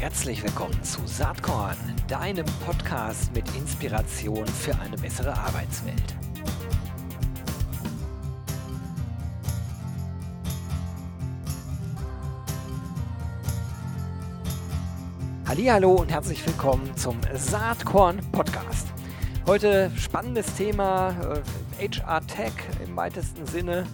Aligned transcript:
Herzlich 0.00 0.44
willkommen 0.44 0.80
zu 0.84 1.04
Saatkorn, 1.06 1.76
deinem 2.06 2.46
Podcast 2.64 3.34
mit 3.34 3.44
Inspiration 3.56 4.46
für 4.46 4.78
eine 4.78 4.96
bessere 4.96 5.36
Arbeitswelt. 5.36 6.14
Hallo 15.46 15.94
und 15.94 16.12
herzlich 16.12 16.46
willkommen 16.46 16.96
zum 16.96 17.18
Saatkorn 17.34 18.20
Podcast. 18.30 18.86
Heute 19.46 19.90
spannendes 19.96 20.54
Thema 20.54 21.12
HR 21.80 22.18
äh, 22.18 22.20
Tech 22.26 22.52
im 22.86 22.94
weitesten 22.94 23.46
Sinne. 23.46 23.84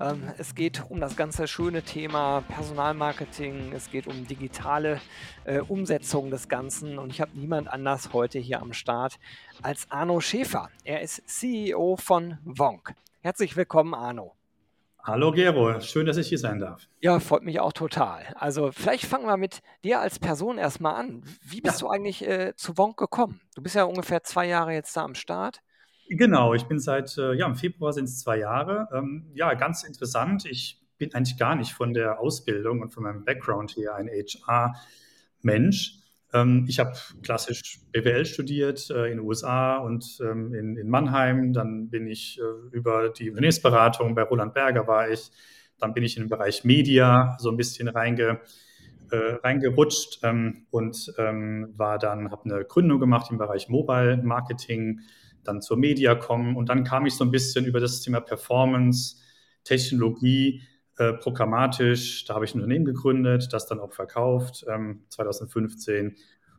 Ähm, 0.00 0.22
es 0.38 0.54
geht 0.54 0.82
um 0.88 0.98
das 0.98 1.14
ganze 1.14 1.46
schöne 1.46 1.82
Thema 1.82 2.42
Personalmarketing. 2.48 3.72
Es 3.74 3.90
geht 3.90 4.06
um 4.06 4.26
digitale 4.26 4.98
äh, 5.44 5.60
Umsetzung 5.60 6.30
des 6.30 6.48
Ganzen. 6.48 6.98
Und 6.98 7.10
ich 7.10 7.20
habe 7.20 7.32
niemand 7.34 7.68
anders 7.68 8.14
heute 8.14 8.38
hier 8.38 8.62
am 8.62 8.72
Start 8.72 9.18
als 9.60 9.90
Arno 9.90 10.20
Schäfer. 10.20 10.70
Er 10.84 11.02
ist 11.02 11.28
CEO 11.28 11.96
von 11.96 12.38
Wonk. 12.44 12.94
Herzlich 13.20 13.56
willkommen, 13.56 13.94
Arno. 13.94 14.34
Hallo 15.02 15.32
Gero, 15.32 15.80
schön, 15.80 16.06
dass 16.06 16.18
ich 16.18 16.28
hier 16.28 16.38
sein 16.38 16.58
darf. 16.58 16.86
Ja, 17.00 17.20
freut 17.20 17.42
mich 17.42 17.60
auch 17.60 17.72
total. 17.72 18.34
Also 18.36 18.70
vielleicht 18.70 19.04
fangen 19.04 19.26
wir 19.26 19.38
mit 19.38 19.60
dir 19.82 20.00
als 20.00 20.18
Person 20.18 20.56
erstmal 20.58 20.94
an. 20.94 21.22
Wie 21.42 21.60
bist 21.60 21.80
ja. 21.80 21.86
du 21.86 21.92
eigentlich 21.92 22.26
äh, 22.26 22.54
zu 22.54 22.76
Wonk 22.78 22.98
gekommen? 22.98 23.40
Du 23.54 23.62
bist 23.62 23.74
ja 23.74 23.84
ungefähr 23.84 24.22
zwei 24.24 24.46
Jahre 24.46 24.72
jetzt 24.72 24.96
da 24.96 25.04
am 25.04 25.14
Start. 25.14 25.62
Genau, 26.12 26.54
ich 26.54 26.64
bin 26.64 26.80
seit, 26.80 27.16
äh, 27.18 27.34
ja, 27.34 27.46
im 27.46 27.54
Februar 27.54 27.92
sind 27.92 28.06
es 28.06 28.18
zwei 28.18 28.38
Jahre. 28.38 28.88
Ähm, 28.92 29.30
ja, 29.32 29.54
ganz 29.54 29.84
interessant. 29.84 30.44
Ich 30.44 30.82
bin 30.98 31.14
eigentlich 31.14 31.38
gar 31.38 31.54
nicht 31.54 31.72
von 31.72 31.94
der 31.94 32.18
Ausbildung 32.18 32.80
und 32.80 32.90
von 32.90 33.04
meinem 33.04 33.24
Background 33.24 33.76
her 33.76 33.94
ein 33.94 34.08
HR-Mensch. 34.08 36.00
Ähm, 36.32 36.64
ich 36.68 36.80
habe 36.80 36.94
klassisch 37.22 37.78
BWL 37.92 38.26
studiert 38.26 38.90
äh, 38.90 39.04
in 39.04 39.18
den 39.18 39.20
USA 39.20 39.76
und 39.76 40.18
ähm, 40.20 40.52
in, 40.52 40.90
Mannheim. 40.90 41.52
Dann 41.52 41.90
bin 41.90 42.08
ich 42.08 42.40
äh, 42.40 42.76
über 42.76 43.10
die 43.10 43.30
Unternehmensberatung 43.30 44.16
bei 44.16 44.24
Roland 44.24 44.52
Berger 44.52 44.88
war 44.88 45.08
ich. 45.08 45.30
Dann 45.78 45.94
bin 45.94 46.02
ich 46.02 46.16
in 46.16 46.24
den 46.24 46.28
Bereich 46.28 46.64
Media 46.64 47.36
so 47.38 47.50
ein 47.50 47.56
bisschen 47.56 47.86
reinge, 47.86 48.40
äh, 49.12 49.16
reingerutscht 49.44 50.24
ähm, 50.24 50.66
und 50.72 50.96
war 51.16 52.00
dann, 52.00 52.32
habe 52.32 52.50
eine 52.50 52.64
Gründung 52.64 52.98
gemacht 52.98 53.30
im 53.30 53.38
Bereich 53.38 53.68
Mobile 53.68 54.20
Marketing, 54.24 55.02
dann 55.44 55.62
zur 55.62 55.76
Media 55.76 56.14
kommen 56.14 56.56
und 56.56 56.68
dann 56.68 56.84
kam 56.84 57.06
ich 57.06 57.14
so 57.14 57.24
ein 57.24 57.30
bisschen 57.30 57.64
über 57.64 57.80
das 57.80 58.00
Thema 58.00 58.20
Performance, 58.20 59.16
Technologie 59.64 60.62
äh, 61.00 61.14
programmatisch. 61.14 62.26
Da 62.26 62.34
habe 62.34 62.44
ich 62.44 62.54
ein 62.54 62.58
Unternehmen 62.58 62.84
gegründet, 62.84 63.52
das 63.52 63.66
dann 63.66 63.80
auch 63.80 63.92
verkauft, 63.92 64.64
ähm, 64.68 65.04
2015. 65.08 66.16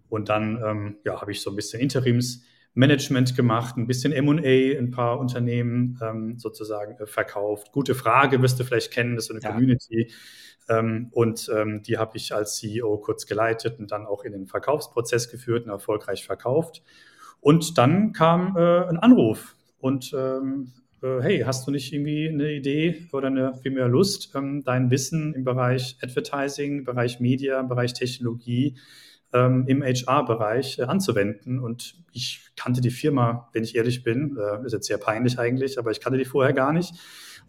Und 0.10 0.30
dann 0.30 0.62
ähm, 0.66 0.98
ja, 1.06 1.22
habe 1.22 1.32
ich 1.32 1.42
so 1.42 1.52
ein 1.52 1.56
bisschen 1.56 1.80
Interimsmanagement 1.80 3.36
gemacht, 3.36 3.78
ein 3.78 3.88
bisschen 3.88 4.14
MA, 4.26 4.42
ein 4.78 4.92
paar 4.92 5.20
Unternehmen 5.20 6.00
ähm, 6.02 6.40
sozusagen 6.40 6.98
äh, 6.98 7.06
verkauft. 7.06 7.72
Gute 7.72 7.96
Frage, 7.96 8.42
wirst 8.42 8.60
du 8.60 8.64
vielleicht 8.64 8.92
kennen, 8.92 9.16
das 9.16 9.26
ist 9.26 9.28
so 9.28 9.34
eine 9.36 9.44
ja. 9.44 9.52
Community. 9.52 10.12
Ähm, 10.70 11.10
und 11.12 11.50
ähm, 11.56 11.84
die 11.84 11.98
habe 11.98 12.18
ich 12.18 12.34
als 12.34 12.56
CEO 12.56 12.98
kurz 12.98 13.26
geleitet 13.26 13.80
und 13.80 13.92
dann 13.92 14.06
auch 14.06 14.24
in 14.24 14.32
den 14.32 14.48
Verkaufsprozess 14.48 15.30
geführt 15.30 15.66
und 15.66 15.72
erfolgreich 15.72 16.26
verkauft. 16.26 16.82
Und 17.42 17.78
dann 17.78 18.14
kam 18.14 18.56
äh, 18.56 18.86
ein 18.88 18.98
Anruf 18.98 19.56
und 19.80 20.14
ähm, 20.16 20.72
äh, 21.02 21.22
hey, 21.22 21.40
hast 21.40 21.68
du 21.68 21.72
nicht 21.72 21.92
irgendwie 21.92 22.30
eine 22.30 22.52
Idee 22.52 23.08
oder 23.12 23.28
eine 23.28 23.56
viel 23.56 23.72
mehr 23.72 23.88
Lust, 23.88 24.32
ähm, 24.36 24.64
dein 24.64 24.92
Wissen 24.92 25.34
im 25.34 25.44
Bereich 25.44 25.98
Advertising, 26.02 26.80
im 26.80 26.84
Bereich 26.86 27.20
Media, 27.20 27.60
im 27.60 27.68
Bereich 27.68 27.94
Technologie 27.94 28.78
ähm, 29.34 29.66
im 29.68 29.82
HR-Bereich 29.82 30.80
äh, 30.80 30.84
anzuwenden? 30.84 31.60
Und 31.60 31.96
ich 32.12 32.52
kannte 32.56 32.82
die 32.82 32.92
Firma, 32.92 33.50
wenn 33.54 33.64
ich 33.64 33.76
ehrlich 33.76 34.04
bin, 34.04 34.38
äh, 34.38 34.66
ist 34.66 34.74
jetzt 34.74 34.88
sehr 34.88 35.00
peinlich 35.00 35.40
eigentlich, 35.40 35.80
aber 35.80 35.90
ich 35.92 36.00
kannte 36.00 36.20
die 36.20 36.26
vorher 36.26 36.54
gar 36.54 36.74
nicht. 36.74 36.94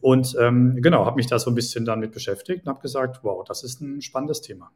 Und 0.03 0.37
ähm, 0.41 0.79
genau, 0.83 1.07
habe 1.07 1.15
mich 1.15 1.29
da 1.29 1.39
so 1.39 1.49
ein 1.49 1.55
bisschen 1.55 1.85
dann 1.85 2.01
mit 2.01 2.11
beschäftigt 2.11 2.67
und 2.67 2.69
habe 2.69 2.83
gesagt, 2.83 3.21
wow, 3.23 3.45
das 3.47 3.63
ist 3.63 3.81
ein 3.81 4.03
spannendes 4.03 4.43
Thema. 4.43 4.73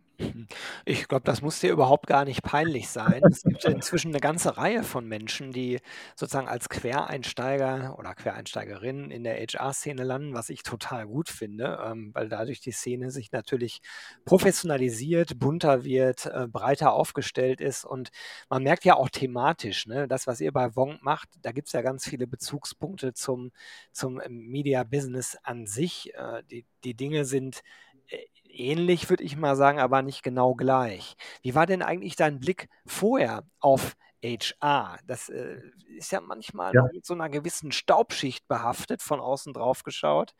Ich 0.84 1.08
glaube, 1.08 1.24
das 1.24 1.42
muss 1.42 1.58
dir 1.60 1.72
überhaupt 1.72 2.06
gar 2.06 2.24
nicht 2.24 2.42
peinlich 2.42 2.88
sein. 2.88 3.20
Es 3.28 3.42
gibt 3.42 3.64
inzwischen 3.64 4.12
eine 4.12 4.20
ganze 4.20 4.56
Reihe 4.56 4.84
von 4.84 5.06
Menschen, 5.06 5.50
die 5.50 5.80
sozusagen 6.14 6.46
als 6.48 6.68
Quereinsteiger 6.68 7.96
oder 7.98 8.14
Quereinsteigerinnen 8.14 9.10
in 9.10 9.24
der 9.24 9.36
HR-Szene 9.36 10.04
landen, 10.04 10.32
was 10.32 10.48
ich 10.48 10.62
total 10.62 11.06
gut 11.06 11.28
finde, 11.28 11.80
ähm, 11.84 12.12
weil 12.14 12.28
dadurch 12.28 12.60
die 12.60 12.70
Szene 12.70 13.10
sich 13.10 13.32
natürlich 13.32 13.80
professionalisiert, 14.24 15.38
bunter 15.38 15.84
wird, 15.84 16.26
äh, 16.26 16.46
breiter 16.46 16.92
aufgestellt 16.92 17.60
ist 17.60 17.84
und 17.84 18.10
man 18.48 18.62
merkt 18.62 18.84
ja 18.84 18.94
auch 18.94 19.10
thematisch, 19.10 19.86
ne, 19.86 20.06
das, 20.06 20.28
was 20.28 20.40
ihr 20.40 20.52
bei 20.52 20.76
Wong 20.76 20.98
macht, 21.02 21.28
da 21.42 21.50
gibt 21.50 21.66
es 21.66 21.72
ja 21.72 21.82
ganz 21.82 22.08
viele 22.08 22.26
Bezugspunkte 22.28 23.12
zum, 23.12 23.50
zum 23.90 24.20
Media 24.28 24.84
Business 25.16 25.38
an 25.42 25.66
sich. 25.66 26.14
Äh, 26.14 26.42
die, 26.50 26.66
die 26.84 26.94
Dinge 26.94 27.24
sind 27.24 27.62
äh, 28.08 28.18
ähnlich, 28.48 29.08
würde 29.08 29.24
ich 29.24 29.36
mal 29.36 29.56
sagen, 29.56 29.80
aber 29.80 30.02
nicht 30.02 30.22
genau 30.22 30.54
gleich. 30.54 31.16
Wie 31.42 31.54
war 31.54 31.66
denn 31.66 31.82
eigentlich 31.82 32.16
dein 32.16 32.38
Blick 32.38 32.68
vorher 32.84 33.44
auf 33.60 33.96
HR? 34.22 34.98
Das 35.06 35.28
äh, 35.28 35.60
ist 35.96 36.12
ja 36.12 36.20
manchmal 36.20 36.74
ja. 36.74 36.86
mit 36.92 37.06
so 37.06 37.14
einer 37.14 37.28
gewissen 37.28 37.72
Staubschicht 37.72 38.46
behaftet, 38.46 39.02
von 39.02 39.20
außen 39.20 39.52
drauf 39.54 39.82
geschaut. 39.82 40.34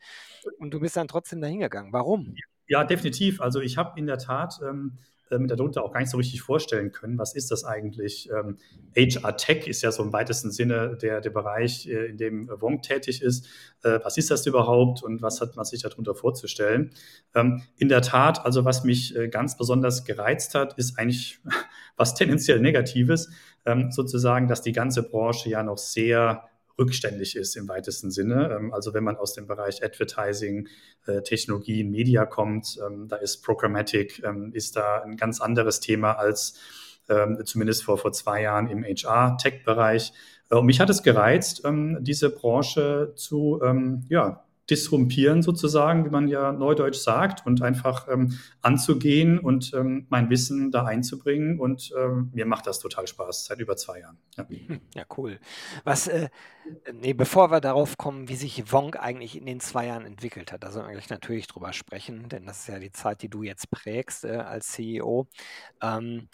Und 0.59 0.71
du 0.71 0.79
bist 0.79 0.95
dann 0.95 1.07
trotzdem 1.07 1.41
dahingegangen. 1.41 1.91
Warum? 1.93 2.35
Ja, 2.67 2.83
definitiv. 2.83 3.41
Also 3.41 3.61
ich 3.61 3.77
habe 3.77 3.97
in 3.99 4.05
der 4.07 4.17
Tat 4.17 4.59
ähm, 4.61 4.97
ähm, 5.31 5.47
darunter 5.47 5.83
auch 5.83 5.91
gar 5.91 5.99
nicht 5.99 6.09
so 6.09 6.17
richtig 6.17 6.41
vorstellen 6.41 6.91
können. 6.91 7.17
Was 7.17 7.35
ist 7.35 7.51
das 7.51 7.63
eigentlich? 7.63 8.29
Ähm, 8.31 8.57
HR 8.95 9.37
Tech 9.37 9.67
ist 9.67 9.81
ja 9.81 9.91
so 9.91 10.03
im 10.03 10.13
weitesten 10.13 10.51
Sinne 10.51 10.97
der, 11.01 11.21
der 11.21 11.29
Bereich, 11.29 11.87
äh, 11.87 12.07
in 12.07 12.17
dem 12.17 12.49
Wong 12.49 12.81
tätig 12.81 13.21
ist. 13.21 13.47
Äh, 13.83 13.99
was 14.03 14.17
ist 14.17 14.31
das 14.31 14.45
überhaupt 14.45 15.03
und 15.03 15.21
was 15.21 15.41
hat 15.41 15.55
man 15.55 15.65
sich 15.65 15.81
darunter 15.81 16.15
vorzustellen? 16.15 16.91
Ähm, 17.35 17.63
in 17.77 17.89
der 17.89 18.01
Tat, 18.01 18.45
also 18.45 18.65
was 18.65 18.83
mich 18.83 19.15
äh, 19.15 19.27
ganz 19.27 19.57
besonders 19.57 20.05
gereizt 20.05 20.55
hat, 20.55 20.77
ist 20.77 20.97
eigentlich 20.97 21.39
was 21.97 22.15
tendenziell 22.15 22.59
Negatives, 22.59 23.29
ähm, 23.65 23.91
sozusagen, 23.91 24.47
dass 24.47 24.61
die 24.61 24.71
ganze 24.71 25.03
Branche 25.03 25.49
ja 25.49 25.63
noch 25.63 25.77
sehr 25.77 26.49
rückständig 26.77 27.35
ist 27.35 27.55
im 27.55 27.67
weitesten 27.67 28.11
Sinne. 28.11 28.55
Ähm, 28.55 28.73
also 28.73 28.93
wenn 28.93 29.03
man 29.03 29.17
aus 29.17 29.33
dem 29.33 29.47
Bereich 29.47 29.83
Advertising, 29.83 30.67
äh, 31.05 31.21
Technologien, 31.21 31.91
Media 31.91 32.25
kommt, 32.25 32.77
ähm, 32.85 33.07
da 33.07 33.17
ist 33.17 33.43
Programmatic, 33.43 34.23
ähm, 34.23 34.51
ist 34.53 34.75
da 34.75 35.01
ein 35.01 35.17
ganz 35.17 35.41
anderes 35.41 35.79
Thema 35.79 36.13
als 36.13 36.59
zumindest 37.45 37.85
vor, 37.85 37.97
vor 37.97 38.11
zwei 38.11 38.41
Jahren 38.41 38.67
im 38.67 38.83
HR-Tech-Bereich. 38.83 40.11
Äh, 40.49 40.55
und 40.55 40.65
mich 40.65 40.81
hat 40.81 40.89
es 40.89 41.03
gereizt, 41.03 41.63
diese 42.01 42.29
Branche 42.31 43.13
zu, 43.15 43.61
ja, 44.09 44.43
disrumpieren 44.69 45.41
sozusagen, 45.41 46.05
wie 46.05 46.09
man 46.09 46.27
ja 46.27 46.51
neudeutsch 46.51 46.97
sagt, 46.97 47.45
und 47.45 47.61
einfach 47.61 48.07
ähm, 48.09 48.37
anzugehen 48.61 49.39
und 49.39 49.73
ähm, 49.73 50.07
mein 50.09 50.29
Wissen 50.29 50.71
da 50.71 50.85
einzubringen. 50.85 51.59
Und 51.59 51.93
ähm, 51.97 52.31
mir 52.33 52.45
macht 52.45 52.67
das 52.67 52.79
total 52.79 53.07
Spaß 53.07 53.45
seit 53.45 53.59
über 53.59 53.77
zwei 53.77 54.01
Jahren. 54.01 54.17
Ja, 54.37 54.45
ja 54.95 55.05
cool. 55.17 55.39
Was, 55.83 56.07
äh, 56.07 56.29
nee, 56.93 57.13
bevor 57.13 57.51
wir 57.51 57.61
darauf 57.61 57.97
kommen, 57.97 58.27
wie 58.27 58.35
sich 58.35 58.71
Wonk 58.71 58.99
eigentlich 58.99 59.37
in 59.37 59.45
den 59.45 59.59
zwei 59.59 59.87
Jahren 59.87 60.05
entwickelt 60.05 60.51
hat, 60.51 60.63
da 60.63 60.71
sollen 60.71 60.89
wir 60.89 61.01
natürlich 61.09 61.47
drüber 61.47 61.71
sprechen, 61.71 62.27
denn 62.29 62.45
das 62.45 62.61
ist 62.61 62.67
ja 62.67 62.79
die 62.79 62.91
Zeit, 62.91 63.21
die 63.21 63.29
du 63.29 63.43
jetzt 63.43 63.71
prägst 63.71 64.25
äh, 64.25 64.37
als 64.37 64.71
CEO. 64.73 65.27
Ähm, 65.81 66.27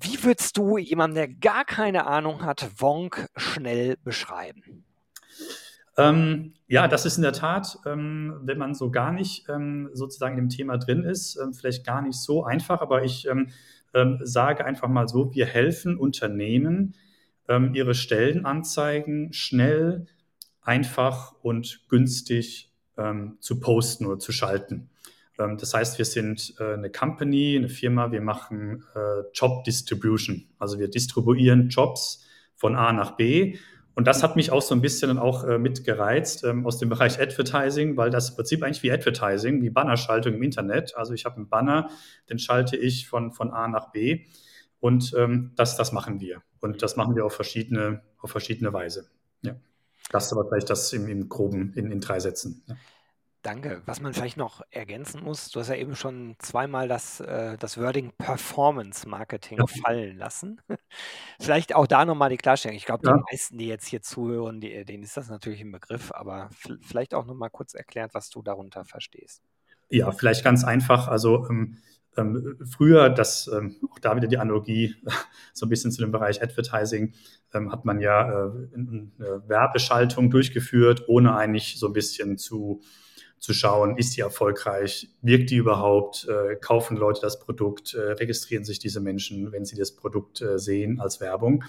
wie 0.00 0.22
würdest 0.22 0.56
du 0.58 0.76
jemandem, 0.76 1.14
der 1.14 1.28
gar 1.28 1.64
keine 1.64 2.06
Ahnung 2.06 2.44
hat, 2.44 2.68
Wonk 2.78 3.28
schnell 3.36 3.96
beschreiben? 3.96 4.84
Ähm, 5.96 6.54
ja, 6.66 6.88
das 6.88 7.06
ist 7.06 7.16
in 7.16 7.22
der 7.22 7.32
Tat, 7.32 7.78
ähm, 7.86 8.40
wenn 8.42 8.58
man 8.58 8.74
so 8.74 8.90
gar 8.90 9.12
nicht 9.12 9.48
ähm, 9.48 9.90
sozusagen 9.92 10.38
im 10.38 10.48
Thema 10.48 10.76
drin 10.76 11.04
ist, 11.04 11.36
ähm, 11.36 11.54
vielleicht 11.54 11.86
gar 11.86 12.02
nicht 12.02 12.16
so 12.16 12.44
einfach, 12.44 12.80
aber 12.80 13.04
ich 13.04 13.28
ähm, 13.28 13.50
ähm, 13.92 14.18
sage 14.22 14.64
einfach 14.64 14.88
mal 14.88 15.06
so, 15.06 15.34
wir 15.34 15.46
helfen 15.46 15.96
Unternehmen, 15.96 16.94
ihre 17.74 17.94
Stellenanzeigen 17.94 19.34
schnell, 19.34 20.06
einfach 20.62 21.34
und 21.42 21.86
günstig 21.90 22.72
zu 23.40 23.60
posten 23.60 24.06
oder 24.06 24.18
zu 24.18 24.32
schalten. 24.32 24.88
das 25.36 25.74
heißt, 25.74 25.98
wir 25.98 26.06
sind 26.06 26.54
äh, 26.58 26.72
eine 26.72 26.88
Company, 26.88 27.54
eine 27.54 27.68
Firma, 27.68 28.12
wir 28.12 28.22
machen 28.22 28.82
äh, 28.94 29.28
Job 29.34 29.64
Distribution, 29.64 30.46
also 30.58 30.78
wir 30.78 30.88
distribuieren 30.88 31.68
Jobs 31.68 32.24
von 32.56 32.76
A 32.76 32.94
nach 32.94 33.10
B 33.18 33.58
und 33.94 34.06
das 34.06 34.22
hat 34.22 34.34
mich 34.34 34.50
auch 34.50 34.62
so 34.62 34.74
ein 34.74 34.80
bisschen 34.80 35.08
dann 35.08 35.18
auch 35.18 35.44
äh, 35.44 35.58
mitgereizt 35.58 36.44
ähm, 36.44 36.66
aus 36.66 36.78
dem 36.78 36.88
Bereich 36.88 37.20
Advertising, 37.20 37.96
weil 37.96 38.10
das 38.10 38.30
im 38.30 38.36
Prinzip 38.36 38.62
eigentlich 38.62 38.82
wie 38.82 38.90
Advertising, 38.90 39.62
wie 39.62 39.70
Bannerschaltung 39.70 40.34
im 40.34 40.42
Internet. 40.42 40.96
Also 40.96 41.14
ich 41.14 41.24
habe 41.24 41.36
einen 41.36 41.48
Banner, 41.48 41.88
den 42.28 42.38
schalte 42.38 42.76
ich 42.76 43.08
von, 43.08 43.32
von 43.32 43.52
A 43.52 43.68
nach 43.68 43.92
B 43.92 44.26
und 44.80 45.14
ähm, 45.16 45.52
das, 45.54 45.76
das 45.76 45.92
machen 45.92 46.20
wir. 46.20 46.42
Und 46.60 46.82
das 46.82 46.96
machen 46.96 47.14
wir 47.14 47.24
auf 47.24 47.34
verschiedene, 47.34 48.02
auf 48.18 48.30
verschiedene 48.30 48.72
Weise. 48.72 49.08
Ja. 49.42 49.54
Das 50.10 50.32
aber 50.32 50.46
vielleicht 50.48 50.70
das 50.70 50.92
im, 50.92 51.08
im 51.08 51.28
Groben 51.28 51.72
in, 51.74 51.90
in 51.90 52.00
drei 52.00 52.18
Sätzen. 52.18 52.62
Ja. 52.66 52.76
Danke. 53.44 53.82
Was 53.84 54.00
man 54.00 54.14
vielleicht 54.14 54.38
noch 54.38 54.62
ergänzen 54.70 55.22
muss, 55.22 55.50
du 55.50 55.60
hast 55.60 55.68
ja 55.68 55.74
eben 55.74 55.94
schon 55.96 56.34
zweimal 56.38 56.88
das, 56.88 57.20
äh, 57.20 57.58
das 57.58 57.76
Wording 57.78 58.10
Performance 58.16 59.06
Marketing 59.06 59.58
Ja. 59.58 59.66
fallen 59.66 60.16
lassen. 60.16 60.62
Vielleicht 61.40 61.74
auch 61.74 61.86
da 61.86 62.06
nochmal 62.06 62.30
die 62.30 62.38
Klarstellung. 62.38 62.74
Ich 62.76 62.86
glaube, 62.86 63.02
die 63.04 63.10
Ja. 63.10 63.22
meisten, 63.30 63.58
die 63.58 63.66
jetzt 63.66 63.86
hier 63.86 64.00
zuhören, 64.00 64.62
die, 64.62 64.86
denen 64.86 65.02
ist 65.02 65.18
das 65.18 65.28
natürlich 65.28 65.60
ein 65.60 65.72
Begriff, 65.72 66.10
aber 66.12 66.48
vielleicht 66.80 67.12
auch 67.12 67.26
nochmal 67.26 67.50
kurz 67.50 67.74
erklärt, 67.74 68.14
was 68.14 68.30
du 68.30 68.40
darunter 68.40 68.86
verstehst. 68.86 69.42
Ja, 69.90 70.10
vielleicht 70.10 70.42
ganz 70.42 70.64
einfach. 70.64 71.08
Also 71.08 71.46
ähm, 71.50 71.76
ähm, 72.16 72.56
früher, 72.64 73.10
das 73.10 73.48
ähm, 73.48 73.76
auch 73.90 73.98
da 73.98 74.16
wieder 74.16 74.28
die 74.28 74.38
Analogie 74.38 74.96
so 75.52 75.66
ein 75.66 75.68
bisschen 75.68 75.92
zu 75.92 76.00
dem 76.00 76.12
Bereich 76.12 76.42
Advertising, 76.42 77.12
ähm, 77.52 77.70
hat 77.70 77.84
man 77.84 78.00
ja 78.00 78.22
äh, 78.46 78.50
eine 78.74 79.42
Werbeschaltung 79.48 80.30
durchgeführt, 80.30 81.04
ohne 81.08 81.36
eigentlich 81.36 81.78
so 81.78 81.88
ein 81.88 81.92
bisschen 81.92 82.38
zu 82.38 82.80
zu 83.38 83.52
schauen, 83.52 83.98
ist 83.98 84.16
die 84.16 84.22
erfolgreich, 84.22 85.10
wirkt 85.20 85.50
die 85.50 85.56
überhaupt, 85.56 86.26
äh, 86.28 86.56
kaufen 86.56 86.96
Leute 86.96 87.20
das 87.20 87.38
Produkt, 87.38 87.94
äh, 87.94 88.12
registrieren 88.12 88.64
sich 88.64 88.78
diese 88.78 89.00
Menschen, 89.00 89.52
wenn 89.52 89.64
sie 89.64 89.76
das 89.76 89.92
Produkt 89.92 90.40
äh, 90.40 90.58
sehen 90.58 91.00
als 91.00 91.20
Werbung. 91.20 91.64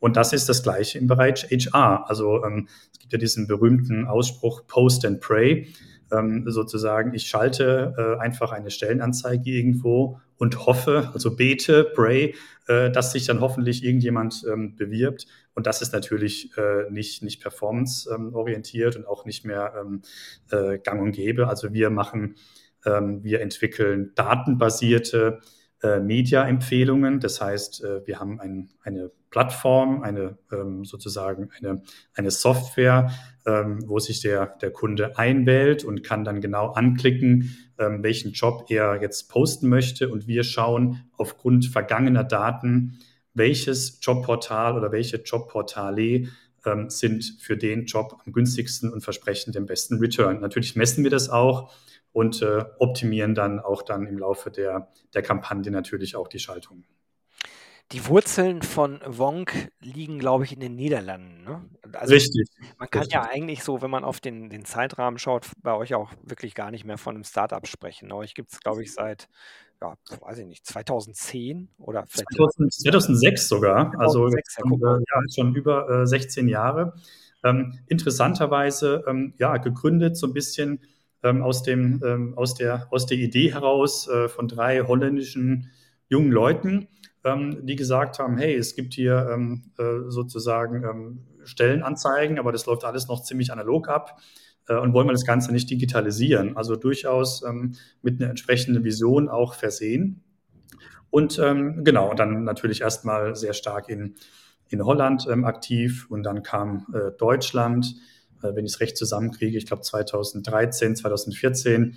Und 0.00 0.16
das 0.16 0.32
ist 0.32 0.48
das 0.48 0.62
gleiche 0.62 0.98
im 0.98 1.06
Bereich 1.06 1.44
HR. 1.50 2.08
Also 2.08 2.44
ähm, 2.44 2.68
es 2.92 2.98
gibt 2.98 3.12
ja 3.12 3.18
diesen 3.18 3.46
berühmten 3.46 4.06
Ausspruch 4.06 4.66
Post 4.66 5.04
and 5.04 5.20
Pray 5.20 5.72
ähm, 6.12 6.44
sozusagen, 6.46 7.14
ich 7.14 7.26
schalte 7.26 7.94
äh, 7.96 8.20
einfach 8.20 8.52
eine 8.52 8.70
Stellenanzeige 8.70 9.50
irgendwo 9.50 10.20
und 10.36 10.66
hoffe, 10.66 11.10
also 11.14 11.34
bete, 11.34 11.84
pray, 11.84 12.34
äh, 12.66 12.90
dass 12.90 13.12
sich 13.12 13.26
dann 13.26 13.40
hoffentlich 13.40 13.84
irgendjemand 13.84 14.44
ähm, 14.50 14.76
bewirbt. 14.76 15.26
Und 15.54 15.66
das 15.66 15.82
ist 15.82 15.92
natürlich 15.92 16.56
äh, 16.56 16.90
nicht, 16.90 17.22
nicht 17.22 17.42
performance-orientiert 17.42 18.96
und 18.96 19.06
auch 19.06 19.24
nicht 19.24 19.44
mehr 19.44 19.74
ähm, 19.78 20.02
äh, 20.50 20.78
gang 20.78 21.02
und 21.02 21.12
gäbe. 21.12 21.48
Also 21.48 21.72
wir 21.72 21.90
machen, 21.90 22.36
ähm, 22.86 23.22
wir 23.22 23.40
entwickeln 23.40 24.12
datenbasierte 24.14 25.40
äh, 25.82 26.00
Media-Empfehlungen. 26.00 27.20
Das 27.20 27.40
heißt, 27.40 27.84
äh, 27.84 28.06
wir 28.06 28.20
haben 28.20 28.40
ein, 28.40 28.70
eine 28.82 29.10
Plattform, 29.30 30.02
eine 30.02 30.38
ähm, 30.52 30.84
sozusagen 30.84 31.50
eine, 31.58 31.82
eine 32.14 32.30
Software, 32.30 33.10
ähm, 33.46 33.82
wo 33.86 33.98
sich 33.98 34.20
der, 34.20 34.46
der 34.60 34.70
Kunde 34.70 35.18
einwählt 35.18 35.84
und 35.84 36.04
kann 36.04 36.22
dann 36.24 36.40
genau 36.40 36.68
anklicken, 36.68 37.56
ähm, 37.78 38.02
welchen 38.02 38.32
Job 38.32 38.66
er 38.68 39.02
jetzt 39.02 39.28
posten 39.28 39.68
möchte. 39.68 40.08
Und 40.08 40.26
wir 40.26 40.44
schauen 40.44 41.10
aufgrund 41.16 41.66
vergangener 41.66 42.24
Daten, 42.24 42.98
welches 43.34 43.98
Jobportal 44.02 44.76
oder 44.76 44.92
welche 44.92 45.18
Jobportale 45.18 46.28
ähm, 46.64 46.90
sind 46.90 47.24
für 47.40 47.56
den 47.56 47.86
Job 47.86 48.18
am 48.24 48.32
günstigsten 48.32 48.92
und 48.92 49.02
versprechen 49.02 49.52
den 49.52 49.66
besten 49.66 49.98
Return. 49.98 50.40
Natürlich 50.40 50.76
messen 50.76 51.02
wir 51.04 51.10
das 51.10 51.28
auch 51.28 51.72
und 52.12 52.42
äh, 52.42 52.64
optimieren 52.78 53.34
dann 53.34 53.58
auch 53.58 53.82
dann 53.82 54.06
im 54.06 54.18
Laufe 54.18 54.50
der, 54.50 54.88
der 55.14 55.22
Kampagne 55.22 55.70
natürlich 55.70 56.14
auch 56.16 56.28
die 56.28 56.38
Schaltung. 56.38 56.84
Die 57.90 58.06
Wurzeln 58.06 58.62
von 58.62 59.00
Wonk 59.04 59.70
liegen, 59.80 60.18
glaube 60.18 60.44
ich, 60.44 60.52
in 60.52 60.60
den 60.60 60.76
Niederlanden. 60.76 61.44
Ne? 61.44 61.68
Also 61.92 62.14
Richtig. 62.14 62.48
Man 62.78 62.88
kann 62.88 63.02
Richtig. 63.02 63.14
ja 63.14 63.28
eigentlich 63.28 63.62
so, 63.62 63.82
wenn 63.82 63.90
man 63.90 64.02
auf 64.02 64.18
den, 64.18 64.48
den 64.48 64.64
Zeitrahmen 64.64 65.18
schaut, 65.18 65.48
bei 65.58 65.74
euch 65.74 65.94
auch 65.94 66.10
wirklich 66.22 66.54
gar 66.54 66.70
nicht 66.70 66.86
mehr 66.86 66.96
von 66.96 67.16
einem 67.16 67.24
Startup 67.24 67.66
sprechen. 67.66 68.10
Euch 68.12 68.34
gibt 68.34 68.52
es, 68.52 68.60
glaube 68.60 68.82
ich, 68.82 68.94
seit, 68.94 69.28
ja, 69.82 69.96
weiß 70.20 70.38
ich 70.38 70.46
nicht, 70.46 70.66
2010 70.66 71.68
oder 71.78 72.04
vielleicht 72.08 72.28
2000, 72.36 72.72
2006 72.72 73.48
sogar. 73.48 73.90
2006, 73.92 74.58
also 74.58 74.78
ja, 74.78 74.98
ja, 74.98 75.20
schon 75.34 75.54
über 75.54 76.02
äh, 76.02 76.06
16 76.06 76.48
Jahre. 76.48 76.94
Ähm, 77.44 77.78
interessanterweise 77.88 79.04
ähm, 79.08 79.34
ja, 79.38 79.56
gegründet 79.56 80.16
so 80.16 80.28
ein 80.28 80.32
bisschen 80.32 80.80
ähm, 81.24 81.42
aus, 81.42 81.62
dem, 81.64 82.00
ähm, 82.04 82.38
aus, 82.38 82.54
der, 82.54 82.86
aus 82.90 83.06
der 83.06 83.18
Idee 83.18 83.52
heraus 83.52 84.08
äh, 84.08 84.28
von 84.28 84.46
drei 84.46 84.82
holländischen 84.82 85.70
jungen 86.08 86.30
Leuten, 86.30 86.88
ähm, 87.24 87.66
die 87.66 87.74
gesagt 87.74 88.20
haben, 88.20 88.38
hey, 88.38 88.54
es 88.54 88.76
gibt 88.76 88.94
hier 88.94 89.28
ähm, 89.32 89.72
äh, 89.78 90.08
sozusagen 90.10 91.26
Stellenanzeigen, 91.44 92.38
aber 92.38 92.52
das 92.52 92.66
läuft 92.66 92.84
alles 92.84 93.08
noch 93.08 93.24
ziemlich 93.24 93.52
analog 93.52 93.88
ab 93.88 94.20
äh, 94.20 94.41
und 94.68 94.92
wollen 94.94 95.08
wir 95.08 95.12
das 95.12 95.24
Ganze 95.24 95.52
nicht 95.52 95.68
digitalisieren. 95.70 96.56
Also 96.56 96.76
durchaus 96.76 97.42
ähm, 97.42 97.74
mit 98.00 98.20
einer 98.20 98.30
entsprechenden 98.30 98.84
Vision 98.84 99.28
auch 99.28 99.54
versehen. 99.54 100.22
Und 101.10 101.38
ähm, 101.38 101.84
genau, 101.84 102.14
dann 102.14 102.44
natürlich 102.44 102.80
erstmal 102.80 103.36
sehr 103.36 103.52
stark 103.52 103.88
in, 103.88 104.14
in 104.68 104.84
Holland 104.84 105.26
ähm, 105.30 105.44
aktiv 105.44 106.06
und 106.08 106.22
dann 106.22 106.42
kam 106.42 106.86
äh, 106.94 107.10
Deutschland, 107.18 107.94
äh, 108.42 108.54
wenn 108.54 108.64
ich 108.64 108.72
es 108.72 108.80
recht 108.80 108.96
zusammenkriege, 108.96 109.58
ich 109.58 109.66
glaube 109.66 109.82
2013, 109.82 110.96
2014 110.96 111.96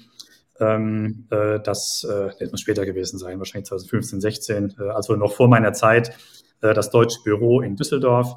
ähm, 0.59 1.27
äh, 1.31 1.59
das, 1.59 2.05
äh, 2.09 2.29
das 2.39 2.51
muss 2.51 2.61
später 2.61 2.85
gewesen 2.85 3.17
sein, 3.19 3.39
wahrscheinlich 3.39 3.67
2015, 3.67 4.21
16, 4.21 4.75
äh, 4.79 4.83
also 4.83 5.15
noch 5.15 5.33
vor 5.33 5.47
meiner 5.47 5.73
Zeit, 5.73 6.17
äh, 6.61 6.73
das 6.73 6.89
deutsche 6.89 7.19
Büro 7.23 7.61
in 7.61 7.75
Düsseldorf, 7.75 8.35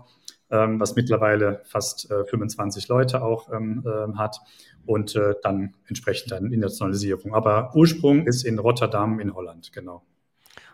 ähm, 0.50 0.80
was 0.80 0.96
mittlerweile 0.96 1.62
fast 1.64 2.10
äh, 2.10 2.24
25 2.24 2.88
Leute 2.88 3.22
auch 3.22 3.52
ähm, 3.52 3.84
äh, 3.86 4.16
hat 4.16 4.40
und 4.86 5.14
äh, 5.16 5.34
dann 5.42 5.74
entsprechend 5.86 6.32
dann 6.32 6.52
Internationalisierung. 6.52 7.34
Aber 7.34 7.74
Ursprung 7.74 8.26
ist 8.26 8.44
in 8.44 8.58
Rotterdam 8.58 9.20
in 9.20 9.34
Holland, 9.34 9.72
genau. 9.72 10.02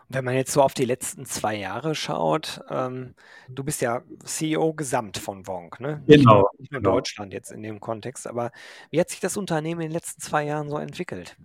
Wenn 0.07 0.23
man 0.23 0.35
jetzt 0.35 0.51
so 0.51 0.61
auf 0.61 0.75
die 0.75 0.85
letzten 0.85 1.25
zwei 1.25 1.55
Jahre 1.55 1.95
schaut, 1.95 2.61
ähm, 2.69 3.15
du 3.49 3.63
bist 3.63 3.81
ja 3.81 4.03
CEO 4.23 4.73
gesamt 4.73 5.17
von 5.17 5.47
Wonk, 5.47 5.79
ne? 5.79 6.03
Genau. 6.05 6.47
Nicht, 6.51 6.59
nicht 6.59 6.71
nur 6.71 6.81
genau. 6.81 6.93
Deutschland 6.93 7.33
jetzt 7.33 7.51
in 7.51 7.63
dem 7.63 7.79
Kontext, 7.79 8.27
aber 8.27 8.51
wie 8.91 8.99
hat 8.99 9.09
sich 9.09 9.19
das 9.19 9.35
Unternehmen 9.35 9.81
in 9.81 9.87
den 9.87 9.93
letzten 9.93 10.21
zwei 10.21 10.45
Jahren 10.45 10.69
so 10.69 10.77
entwickelt? 10.77 11.35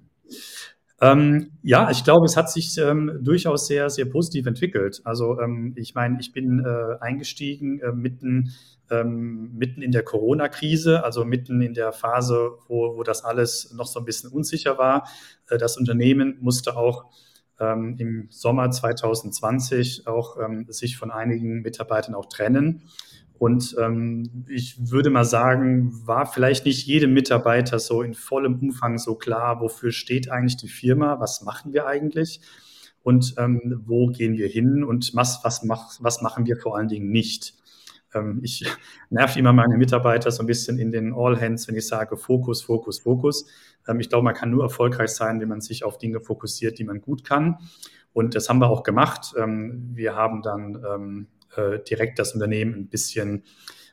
Ähm, 1.03 1.53
ja, 1.63 1.91
ich 1.91 2.05
glaube, 2.05 2.27
es 2.27 2.37
hat 2.37 2.51
sich 2.51 2.77
ähm, 2.77 3.21
durchaus 3.23 3.67
sehr, 3.67 3.89
sehr 3.89 4.05
positiv 4.05 4.47
entwickelt. 4.47 5.01
Also 5.05 5.41
ähm, 5.41 5.73
ich 5.77 5.95
meine, 5.95 6.19
ich 6.21 6.33
bin 6.33 6.63
äh, 6.65 7.03
eingestiegen 7.03 7.81
äh, 7.81 7.93
mitten, 7.93 8.53
ähm, 8.91 9.53
mitten 9.55 9.81
in 9.81 9.93
der 9.93 10.03
Corona-Krise, 10.03 11.03
also 11.03 11.25
mitten 11.25 11.63
in 11.63 11.73
der 11.73 11.93
Phase, 11.93 12.51
wo, 12.69 12.97
wo 12.97 13.03
das 13.03 13.25
alles 13.25 13.73
noch 13.75 13.87
so 13.87 13.99
ein 13.99 14.05
bisschen 14.05 14.31
unsicher 14.31 14.77
war. 14.77 15.09
Äh, 15.49 15.57
das 15.57 15.79
Unternehmen 15.79 16.37
musste 16.41 16.77
auch 16.77 17.07
ähm, 17.59 17.97
im 17.99 18.27
Sommer 18.31 18.71
2020 18.71 20.07
auch 20.07 20.37
ähm, 20.39 20.67
sich 20.69 20.99
von 20.99 21.11
einigen 21.11 21.63
Mitarbeitern 21.63 22.15
auch 22.15 22.27
trennen. 22.27 22.83
Und 23.41 23.75
ähm, 23.81 24.45
ich 24.51 24.91
würde 24.91 25.09
mal 25.09 25.25
sagen, 25.25 26.07
war 26.07 26.27
vielleicht 26.27 26.67
nicht 26.67 26.87
jedem 26.87 27.15
Mitarbeiter 27.15 27.79
so 27.79 28.03
in 28.03 28.13
vollem 28.13 28.59
Umfang 28.59 28.99
so 28.99 29.15
klar, 29.15 29.63
wofür 29.63 29.93
steht 29.93 30.31
eigentlich 30.31 30.59
die 30.59 30.69
Firma, 30.69 31.21
was 31.21 31.41
machen 31.41 31.73
wir 31.73 31.87
eigentlich 31.87 32.43
und 33.03 33.37
ähm, 33.39 33.83
wo 33.87 34.09
gehen 34.09 34.37
wir 34.37 34.47
hin 34.47 34.85
und 34.85 35.13
was, 35.15 35.41
was, 35.43 35.63
mach, 35.63 35.97
was 36.01 36.21
machen 36.21 36.45
wir 36.45 36.59
vor 36.59 36.77
allen 36.77 36.89
Dingen 36.89 37.11
nicht. 37.11 37.55
Ähm, 38.13 38.41
ich 38.43 38.67
nerv 39.09 39.35
immer 39.37 39.55
meine 39.55 39.79
Mitarbeiter 39.79 40.31
so 40.31 40.43
ein 40.43 40.47
bisschen 40.47 40.79
in 40.79 40.93
den 40.93 41.15
All 41.15 41.41
Hands, 41.41 41.67
wenn 41.67 41.77
ich 41.77 41.87
sage 41.87 42.19
Fokus, 42.19 42.61
Fokus, 42.61 42.99
Fokus. 42.99 43.47
Ähm, 43.89 44.01
ich 44.01 44.11
glaube, 44.11 44.25
man 44.25 44.35
kann 44.35 44.51
nur 44.51 44.65
erfolgreich 44.65 45.13
sein, 45.13 45.41
wenn 45.41 45.49
man 45.49 45.63
sich 45.63 45.83
auf 45.83 45.97
Dinge 45.97 46.21
fokussiert, 46.21 46.79
die 46.79 46.85
man 46.85 47.01
gut 47.01 47.25
kann. 47.25 47.57
Und 48.13 48.35
das 48.35 48.51
haben 48.51 48.59
wir 48.59 48.69
auch 48.69 48.83
gemacht. 48.83 49.33
Ähm, 49.39 49.93
wir 49.95 50.15
haben 50.15 50.43
dann 50.43 50.85
ähm, 50.87 51.27
äh, 51.57 51.79
direkt 51.81 52.19
das 52.19 52.35
Unternehmen 52.35 52.75
ein 52.75 52.89
bisschen 52.89 53.45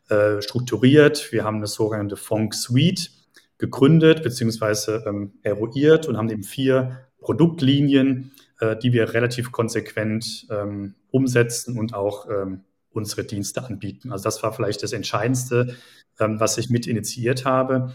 äh, 0.10 0.42
strukturiert. 0.42 1.32
Wir 1.32 1.44
haben 1.44 1.58
eine 1.58 1.68
sogenannte 1.68 2.16
Funk 2.16 2.54
Suite 2.54 3.12
gegründet 3.58 4.24
bzw. 4.24 5.08
Ähm, 5.08 5.34
eruiert 5.44 6.08
und 6.08 6.18
haben 6.18 6.30
eben 6.30 6.44
vier 6.44 7.08
Produktlinien, 7.20 8.32
äh, 8.60 8.78
die 8.78 8.94
wir 8.94 9.14
relativ 9.14 9.52
konsequent 9.52 10.48
ähm, 10.50 10.96
umsetzen 11.12 11.78
und 11.78 11.94
auch 11.94 12.30
ähm, 12.30 12.64
unsere 12.92 13.24
Dienste 13.24 13.64
anbieten. 13.64 14.12
Also 14.12 14.24
das 14.24 14.42
war 14.44 14.54
vielleicht 14.54 14.84
das 14.84 14.94
Entscheidendste, 14.94 15.76
ähm, 16.20 16.40
was 16.40 16.58
ich 16.58 16.70
mit 16.70 16.88
initiiert 16.88 17.46
habe. 17.46 17.94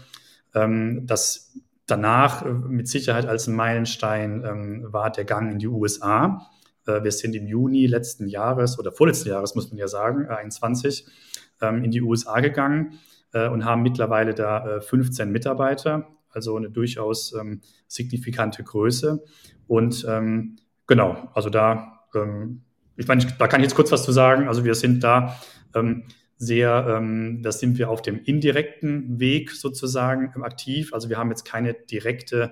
Ähm, 0.53 1.05
das 1.05 1.53
danach 1.85 2.45
äh, 2.45 2.51
mit 2.51 2.87
Sicherheit 2.87 3.25
als 3.25 3.47
Meilenstein 3.47 4.43
ähm, 4.45 4.85
war 4.93 5.11
der 5.11 5.25
Gang 5.25 5.51
in 5.51 5.59
die 5.59 5.67
USA. 5.67 6.49
Äh, 6.85 7.03
wir 7.03 7.11
sind 7.11 7.35
im 7.35 7.47
Juni 7.47 7.85
letzten 7.87 8.27
Jahres 8.27 8.79
oder 8.79 8.91
vorletzten 8.91 9.29
Jahres, 9.29 9.55
muss 9.55 9.69
man 9.69 9.77
ja 9.77 9.87
sagen, 9.87 10.27
21, 10.27 11.05
ähm, 11.61 11.83
in 11.83 11.91
die 11.91 12.01
USA 12.01 12.39
gegangen 12.39 12.99
äh, 13.33 13.47
und 13.47 13.65
haben 13.65 13.81
mittlerweile 13.81 14.33
da 14.33 14.81
15 14.81 15.31
Mitarbeiter, 15.31 16.07
also 16.29 16.55
eine 16.57 16.69
durchaus 16.69 17.33
ähm, 17.33 17.61
signifikante 17.87 18.63
Größe. 18.63 19.23
Und 19.67 20.05
ähm, 20.07 20.57
genau, 20.87 21.29
also 21.33 21.49
da, 21.49 21.89
ich 22.95 23.07
meine, 23.07 23.25
da 23.39 23.47
kann 23.47 23.61
ich 23.61 23.65
jetzt 23.65 23.75
kurz 23.75 23.91
was 23.91 24.03
zu 24.03 24.11
sagen. 24.11 24.47
Also 24.47 24.63
wir 24.63 24.75
sind 24.75 25.03
da 25.03 25.39
sehr, 26.37 27.01
da 27.41 27.51
sind 27.51 27.79
wir 27.79 27.89
auf 27.89 28.03
dem 28.03 28.19
indirekten 28.23 29.19
Weg 29.19 29.49
sozusagen 29.49 30.31
aktiv. 30.43 30.93
Also 30.93 31.09
wir 31.09 31.17
haben 31.17 31.31
jetzt 31.31 31.43
keine 31.43 31.73
direkte 31.73 32.51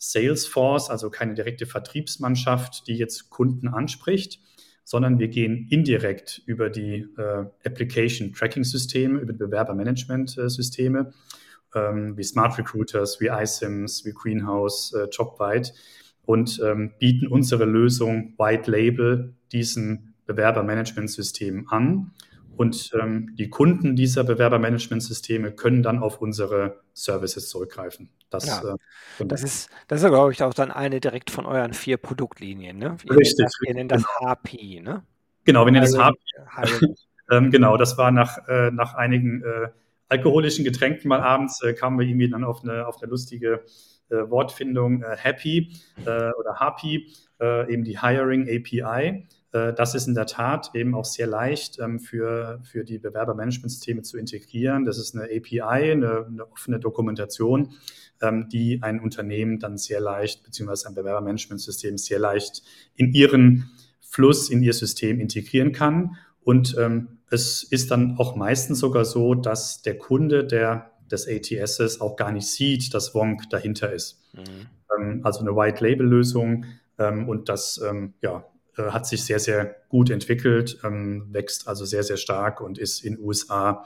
Salesforce, 0.00 0.90
also 0.90 1.10
keine 1.10 1.34
direkte 1.34 1.66
Vertriebsmannschaft, 1.66 2.88
die 2.88 2.96
jetzt 2.96 3.30
Kunden 3.30 3.68
anspricht, 3.68 4.40
sondern 4.82 5.20
wir 5.20 5.28
gehen 5.28 5.68
indirekt 5.70 6.42
über 6.46 6.70
die 6.70 7.06
äh, 7.16 7.44
Application 7.64 8.32
Tracking 8.32 8.64
Systeme, 8.64 9.20
über 9.20 9.34
Bewerbermanagement 9.34 10.30
Systeme 10.46 11.12
ähm, 11.74 12.16
wie 12.16 12.24
Smart 12.24 12.58
Recruiters, 12.58 13.20
wie 13.20 13.28
iSims, 13.28 14.04
wie 14.04 14.12
Greenhouse, 14.12 14.92
äh, 14.94 15.08
Jobbyte 15.10 15.72
und 16.24 16.60
ähm, 16.64 16.92
bieten 16.98 17.26
unsere 17.26 17.64
Lösung 17.64 18.34
White 18.38 18.70
Label 18.70 19.34
diesen 19.52 20.14
Bewerbermanagementsystemen 20.26 21.68
an. 21.68 22.12
Und 22.60 22.90
ähm, 23.00 23.34
die 23.36 23.48
Kunden 23.48 23.96
dieser 23.96 24.22
Bewerbermanagementsysteme 24.22 25.52
können 25.52 25.82
dann 25.82 25.98
auf 25.98 26.20
unsere 26.20 26.82
Services 26.92 27.48
zurückgreifen. 27.48 28.10
Das, 28.28 28.46
ja. 28.46 28.74
äh, 29.18 29.24
das 29.24 29.42
ist, 29.42 29.70
das 29.88 30.02
ist, 30.02 30.08
glaube 30.10 30.32
ich, 30.32 30.42
auch 30.42 30.52
dann 30.52 30.70
eine 30.70 31.00
direkt 31.00 31.30
von 31.30 31.46
euren 31.46 31.72
vier 31.72 31.96
Produktlinien. 31.96 32.76
Ne? 32.76 32.98
Ihr 33.04 33.16
Richtig. 33.16 33.38
Nennt 33.38 33.46
das, 33.46 33.52
ihr 33.66 33.74
nennt 33.74 33.92
das 33.92 34.04
HP, 34.04 34.58
genau. 34.58 34.90
ne? 34.90 35.02
Genau, 35.46 35.64
wir 35.64 35.72
nennen 35.72 35.90
das 35.90 35.96
HP. 35.96 36.86
ähm, 37.30 37.50
genau, 37.50 37.78
das 37.78 37.96
war 37.96 38.10
nach, 38.10 38.46
äh, 38.46 38.70
nach 38.70 38.92
einigen 38.92 39.42
äh, 39.42 39.68
alkoholischen 40.10 40.62
Getränken 40.62 41.08
mal 41.08 41.22
abends, 41.22 41.62
äh, 41.62 41.72
kamen 41.72 41.98
wir 41.98 42.06
irgendwie 42.06 42.28
dann 42.28 42.44
auf 42.44 42.62
eine, 42.62 42.86
auf 42.86 43.00
eine 43.00 43.10
lustige 43.10 43.64
äh, 44.10 44.16
Wortfindung 44.28 45.02
äh, 45.02 45.16
Happy 45.16 45.72
oder 46.02 46.60
Happy, 46.60 47.10
eben 47.40 47.84
die 47.84 47.98
Hiring 47.98 48.42
API. 48.42 49.26
Äh, 49.52 49.72
das 49.72 49.94
ist 49.94 50.06
in 50.06 50.14
der 50.14 50.26
Tat 50.26 50.70
eben 50.74 50.94
auch 50.94 51.04
sehr 51.04 51.26
leicht 51.26 51.78
ähm, 51.78 52.00
für, 52.00 52.60
für 52.62 52.84
die 52.84 52.98
Bewerbermanagementsysteme 52.98 54.02
zu 54.02 54.18
integrieren. 54.18 54.84
Das 54.84 54.98
ist 54.98 55.14
eine 55.14 55.24
API, 55.24 55.60
eine, 55.60 56.26
eine 56.26 56.50
offene 56.50 56.78
Dokumentation, 56.78 57.72
ähm, 58.20 58.48
die 58.48 58.82
ein 58.82 59.00
Unternehmen 59.00 59.58
dann 59.58 59.76
sehr 59.76 60.00
leicht, 60.00 60.44
beziehungsweise 60.44 60.88
ein 60.88 60.94
Bewerbermanagementsystem 60.94 61.98
sehr 61.98 62.18
leicht 62.18 62.62
in 62.94 63.12
ihren 63.12 63.70
Fluss, 64.00 64.50
in 64.50 64.62
ihr 64.62 64.74
System 64.74 65.20
integrieren 65.20 65.72
kann. 65.72 66.16
Und 66.42 66.76
ähm, 66.78 67.18
es 67.30 67.62
ist 67.62 67.90
dann 67.90 68.18
auch 68.18 68.34
meistens 68.34 68.80
sogar 68.80 69.04
so, 69.04 69.34
dass 69.34 69.82
der 69.82 69.98
Kunde 69.98 70.44
der, 70.44 70.92
des 71.10 71.28
ATSs 71.28 72.00
auch 72.00 72.16
gar 72.16 72.32
nicht 72.32 72.46
sieht, 72.46 72.92
dass 72.94 73.14
Wonk 73.14 73.48
dahinter 73.50 73.92
ist. 73.92 74.20
Mhm. 74.32 75.24
also 75.24 75.40
eine 75.40 75.54
White-Label-Lösung. 75.54 76.64
und 76.98 77.48
das 77.48 77.80
ja, 78.20 78.44
hat 78.90 79.06
sich 79.06 79.24
sehr, 79.24 79.38
sehr 79.38 79.76
gut 79.88 80.10
entwickelt, 80.10 80.78
ähm, 80.84 81.26
wächst 81.30 81.68
also 81.68 81.84
sehr, 81.84 82.02
sehr 82.02 82.16
stark 82.16 82.60
und 82.60 82.78
ist 82.78 83.04
in 83.04 83.16
den 83.16 83.24
USA 83.24 83.84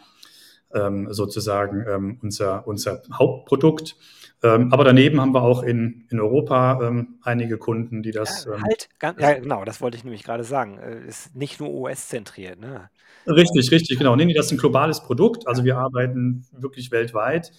ähm, 0.75 1.13
sozusagen 1.13 1.85
ähm, 1.89 2.19
unser, 2.23 2.67
unser 2.67 3.03
Hauptprodukt. 3.13 3.97
Ähm, 4.43 4.73
aber 4.73 4.85
daneben 4.85 5.21
haben 5.21 5.33
wir 5.33 5.43
auch 5.43 5.63
in, 5.63 6.07
in 6.11 6.21
Europa 6.21 6.81
ähm, 6.83 7.19
einige 7.23 7.57
Kunden, 7.57 8.03
die 8.03 8.11
das. 8.11 8.45
Ja, 8.45 8.55
ähm, 8.55 8.63
halt, 8.63 8.89
ganz, 8.99 9.21
ja, 9.21 9.33
genau, 9.39 9.65
das 9.65 9.81
wollte 9.81 9.97
ich 9.97 10.05
nämlich 10.05 10.23
gerade 10.23 10.45
sagen. 10.45 10.79
Äh, 10.79 11.07
ist 11.07 11.35
nicht 11.35 11.61
nur 11.61 11.71
US-zentriert, 11.71 12.61
ne? 12.61 12.91
Richtig, 13.27 13.71
richtig, 13.71 13.97
genau. 13.97 14.17
Nee, 14.17 14.27
nee, 14.27 14.35
das 14.35 14.47
ist 14.47 14.53
ein 14.53 14.59
globales 14.59 15.03
Produkt. 15.03 15.49
Also 15.49 15.65
wir 15.65 15.79
arbeiten 15.79 16.45
wirklich 16.53 16.91
weltweit. 16.91 17.53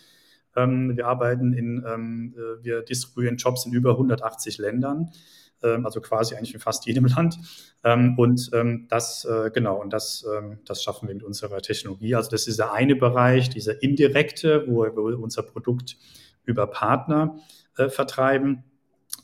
wir 0.53 1.07
arbeiten 1.07 1.53
in, 1.53 1.83
äh, 1.83 2.63
wir 2.63 2.83
distribuieren 2.83 3.37
Jobs 3.37 3.65
in 3.65 3.73
über 3.73 3.91
180 3.91 4.59
Ländern. 4.59 5.09
Ähm, 5.63 5.85
also 5.85 6.01
quasi 6.01 6.35
eigentlich 6.35 6.53
in 6.53 6.59
fast 6.59 6.85
jedem 6.85 7.05
Land. 7.15 7.37
Ähm, 7.83 8.15
und 8.17 8.49
ähm, 8.53 8.87
das, 8.89 9.25
äh, 9.25 9.51
genau, 9.51 9.81
und 9.81 9.91
das, 9.93 10.25
das 10.65 10.83
schaffen 10.83 11.07
wir 11.07 11.15
mit 11.15 11.23
unserer 11.23 11.61
Technologie. 11.61 12.15
Also 12.15 12.29
das 12.29 12.47
ist 12.47 12.59
der 12.59 12.73
eine 12.73 12.95
Bereich, 12.95 13.49
dieser 13.49 13.81
indirekte, 13.81 14.65
wo 14.67 14.83
wir 14.83 15.19
unser 15.19 15.43
Produkt 15.43 15.97
über 16.45 16.67
Partner 16.67 17.37
äh, 17.77 17.89
vertreiben. 17.89 18.63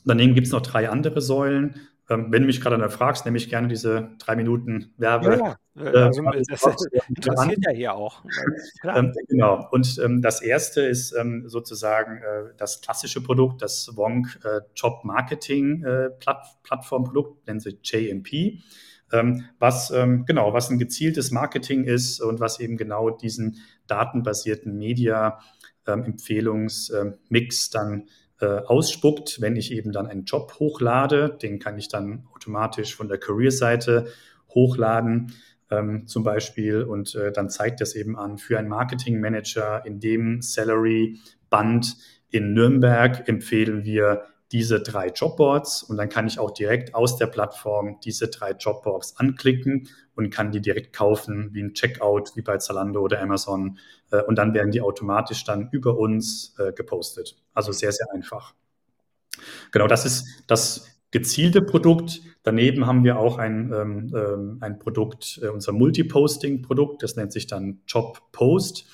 Daneben 0.04 0.34
gibt 0.34 0.46
es 0.46 0.52
noch 0.52 0.62
drei 0.62 0.88
andere 0.88 1.20
Säulen. 1.20 1.76
Ähm, 2.12 2.26
wenn 2.30 2.42
du 2.42 2.46
mich 2.46 2.60
gerade 2.60 2.90
fragst, 2.90 3.24
nehme 3.24 3.38
ich 3.38 3.48
gerne 3.48 3.68
diese 3.68 4.10
drei 4.18 4.36
Minuten 4.36 4.92
Werbe. 4.98 5.38
Ja, 5.38 5.38
ja. 5.38 5.56
Äh, 5.76 5.98
also, 5.98 6.22
das 6.22 6.64
interessiert 7.08 7.64
ja 7.64 7.72
hier 7.72 7.94
auch. 7.94 8.24
ähm, 8.84 9.12
genau. 9.28 9.66
Und 9.70 9.98
ähm, 10.04 10.20
das 10.20 10.42
erste 10.42 10.82
ist 10.82 11.12
ähm, 11.12 11.48
sozusagen 11.48 12.18
äh, 12.18 12.52
das 12.58 12.82
klassische 12.82 13.22
Produkt, 13.22 13.62
das 13.62 13.90
Wonk 13.96 14.38
äh, 14.44 14.60
Job 14.74 15.04
Marketing 15.04 15.82
äh, 15.84 16.10
Platt 16.10 16.44
Plattformprodukt, 16.62 17.46
nennt 17.46 17.62
sich 17.62 17.78
JMP. 17.82 18.58
Ähm, 19.12 19.44
was 19.58 19.90
genau, 19.90 20.54
was 20.54 20.70
ein 20.70 20.78
gezieltes 20.78 21.30
Marketing 21.32 21.84
ist 21.84 22.22
und 22.22 22.40
was 22.40 22.60
eben 22.60 22.78
genau 22.78 23.10
diesen 23.10 23.58
datenbasierten 23.86 24.78
Media 24.78 25.38
Empfehlungsmix 25.84 27.68
dann 27.68 28.08
äh, 28.42 28.62
ausspuckt, 28.66 29.40
wenn 29.40 29.56
ich 29.56 29.72
eben 29.72 29.92
dann 29.92 30.06
einen 30.06 30.24
Job 30.24 30.54
hochlade. 30.58 31.38
Den 31.40 31.58
kann 31.58 31.78
ich 31.78 31.88
dann 31.88 32.26
automatisch 32.34 32.94
von 32.94 33.08
der 33.08 33.18
Career-Seite 33.18 34.06
hochladen. 34.54 35.32
Ähm, 35.70 36.06
zum 36.06 36.24
Beispiel 36.24 36.82
und 36.82 37.14
äh, 37.14 37.32
dann 37.32 37.48
zeigt 37.48 37.80
das 37.80 37.94
eben 37.94 38.18
an 38.18 38.36
für 38.36 38.58
einen 38.58 38.68
Marketing 38.68 39.20
Manager 39.20 39.86
in 39.86 40.00
dem 40.00 40.42
Salary 40.42 41.18
Band 41.48 41.96
in 42.30 42.54
Nürnberg 42.54 43.28
empfehlen 43.28 43.84
wir 43.84 44.24
diese 44.52 44.80
drei 44.80 45.08
Jobboards 45.08 45.82
und 45.82 45.96
dann 45.96 46.10
kann 46.10 46.26
ich 46.26 46.38
auch 46.38 46.50
direkt 46.50 46.94
aus 46.94 47.16
der 47.16 47.26
Plattform 47.26 47.98
diese 48.04 48.28
drei 48.28 48.52
Jobboards 48.52 49.16
anklicken 49.16 49.88
und 50.14 50.30
kann 50.30 50.52
die 50.52 50.60
direkt 50.60 50.92
kaufen, 50.92 51.50
wie 51.52 51.62
ein 51.62 51.72
Checkout, 51.72 52.36
wie 52.36 52.42
bei 52.42 52.58
Zalando 52.58 53.00
oder 53.00 53.20
Amazon. 53.20 53.78
Äh, 54.10 54.22
und 54.22 54.36
dann 54.36 54.52
werden 54.52 54.70
die 54.70 54.82
automatisch 54.82 55.44
dann 55.44 55.70
über 55.72 55.96
uns 55.96 56.54
äh, 56.58 56.72
gepostet. 56.72 57.36
Also 57.54 57.72
sehr, 57.72 57.92
sehr 57.92 58.06
einfach. 58.12 58.54
Genau, 59.70 59.86
das 59.86 60.04
ist 60.04 60.44
das 60.46 60.86
gezielte 61.10 61.62
Produkt. 61.62 62.20
Daneben 62.42 62.86
haben 62.86 63.04
wir 63.04 63.18
auch 63.18 63.38
ein, 63.38 63.72
ähm, 63.72 64.12
ähm 64.14 64.58
ein 64.60 64.78
Produkt, 64.78 65.40
äh, 65.42 65.48
unser 65.48 65.72
Multiposting-Produkt, 65.72 67.02
das 67.02 67.16
nennt 67.16 67.32
sich 67.32 67.46
dann 67.46 67.80
Job 67.86 68.20
Post. 68.32 68.86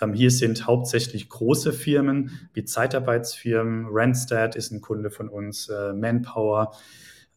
Ähm, 0.00 0.12
hier 0.12 0.30
sind 0.30 0.66
hauptsächlich 0.66 1.28
große 1.28 1.72
Firmen 1.72 2.48
wie 2.52 2.64
Zeitarbeitsfirmen. 2.64 3.86
Randstad 3.90 4.56
ist 4.56 4.72
ein 4.72 4.80
Kunde 4.80 5.10
von 5.10 5.28
uns, 5.28 5.68
äh, 5.68 5.92
Manpower. 5.92 6.72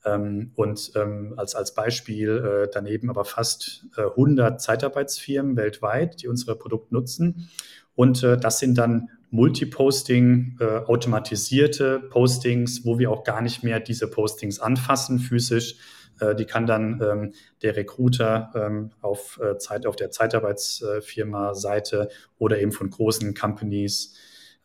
Ähm, 0.05 0.51
und 0.55 0.91
ähm, 0.95 1.33
als, 1.37 1.55
als 1.55 1.73
Beispiel 1.73 2.29
äh, 2.29 2.69
daneben 2.71 3.09
aber 3.09 3.25
fast 3.25 3.85
äh, 3.97 4.01
100 4.01 4.61
Zeitarbeitsfirmen 4.61 5.57
weltweit, 5.57 6.21
die 6.21 6.27
unsere 6.27 6.55
Produkte 6.55 6.93
nutzen. 6.93 7.49
Und 7.95 8.23
äh, 8.23 8.37
das 8.37 8.59
sind 8.59 8.77
dann 8.77 9.09
Multiposting, 9.31 10.57
äh, 10.59 10.65
automatisierte 10.65 11.99
Postings, 11.99 12.85
wo 12.85 12.97
wir 12.97 13.11
auch 13.11 13.23
gar 13.23 13.41
nicht 13.41 13.63
mehr 13.63 13.79
diese 13.79 14.09
Postings 14.09 14.59
anfassen 14.59 15.19
physisch, 15.19 15.75
äh, 16.19 16.35
die 16.35 16.45
kann 16.45 16.65
dann 16.65 17.01
ähm, 17.01 17.33
der 17.61 17.75
Recruiter 17.75 18.51
ähm, 18.55 18.91
auf, 19.01 19.39
äh, 19.41 19.57
Zeit, 19.57 19.85
auf 19.85 19.95
der 19.95 20.11
Zeitarbeitsfirma-Seite 20.11 22.09
oder 22.37 22.59
eben 22.59 22.71
von 22.71 22.89
großen 22.89 23.33
Companies 23.33 24.15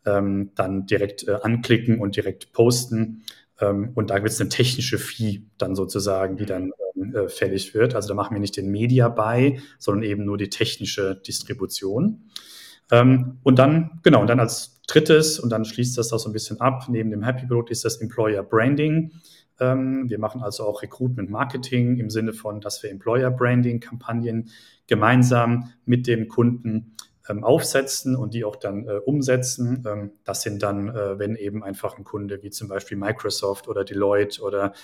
ähm, 0.07 0.51
dann 0.55 0.87
direkt 0.87 1.27
äh, 1.27 1.39
anklicken 1.43 2.01
und 2.01 2.17
direkt 2.17 2.53
posten. 2.53 3.25
Ähm, 3.61 3.93
und 3.95 4.11
da 4.11 4.19
gibt 4.19 4.31
es 4.31 4.41
eine 4.41 4.51
technische 4.51 4.99
Fee 4.99 5.43
dann 5.59 5.75
sozusagen, 5.75 6.37
die 6.37 6.47
dann 6.47 6.73
ähm, 6.97 7.15
äh, 7.15 7.29
fällig 7.29 7.75
wird. 7.75 7.95
Also 7.95 8.09
da 8.09 8.15
machen 8.15 8.35
wir 8.35 8.41
nicht 8.41 8.57
den 8.57 8.71
Media 8.71 9.09
Buy, 9.09 9.61
sondern 9.79 10.03
eben 10.03 10.25
nur 10.25 10.39
die 10.39 10.51
technische 10.51 11.17
Distribution. 11.17 12.31
Ähm, 12.91 13.39
und 13.43 13.59
dann, 13.59 14.01
genau, 14.03 14.21
und 14.21 14.27
dann 14.29 14.41
als 14.41 14.83
drittes, 14.87 15.39
und 15.39 15.51
dann 15.51 15.65
schließt 15.65 15.97
das 15.97 16.13
auch 16.13 16.19
so 16.19 16.29
ein 16.29 16.33
bisschen 16.33 16.61
ab, 16.61 16.87
neben 16.89 17.11
dem 17.11 17.23
Happy-Produkt 17.23 17.71
ist 17.71 17.85
das 17.85 17.97
Employer 17.97 18.43
Branding. 18.43 19.13
Ähm, 19.61 20.09
wir 20.09 20.19
machen 20.19 20.43
also 20.43 20.65
auch 20.65 20.83
Recruitment 20.83 21.31
Marketing 21.31 21.99
im 21.99 22.11
Sinne 22.11 22.33
von, 22.33 22.61
dass 22.61 22.83
wir 22.83 22.91
Employer 22.91 23.31
Branding 23.31 23.81
Kampagnen 23.81 24.51
gemeinsam 24.87 25.73
mit 25.85 26.07
dem 26.07 26.29
Kunden 26.29 26.97
ähm, 27.29 27.45
aufsetzen 27.45 28.17
und 28.17 28.35
die 28.35 28.45
auch 28.45 28.57
dann 28.57 28.87
äh, 28.87 28.99
umsetzen. 29.05 29.85
Ähm, 29.87 30.13
das 30.25 30.43
sind 30.43 30.63
dann, 30.63 30.89
äh, 30.89 31.19
wenn 31.19 31.37
eben 31.37 31.63
einfach 31.63 31.97
ein 31.97 32.05
Kunde 32.05 32.43
wie 32.43 32.51
zum 32.51 32.69
Beispiel 32.69 32.97
Microsoft 32.97 33.69
oder 33.69 33.85
Deloitte 33.85 34.43
oder 34.43 34.75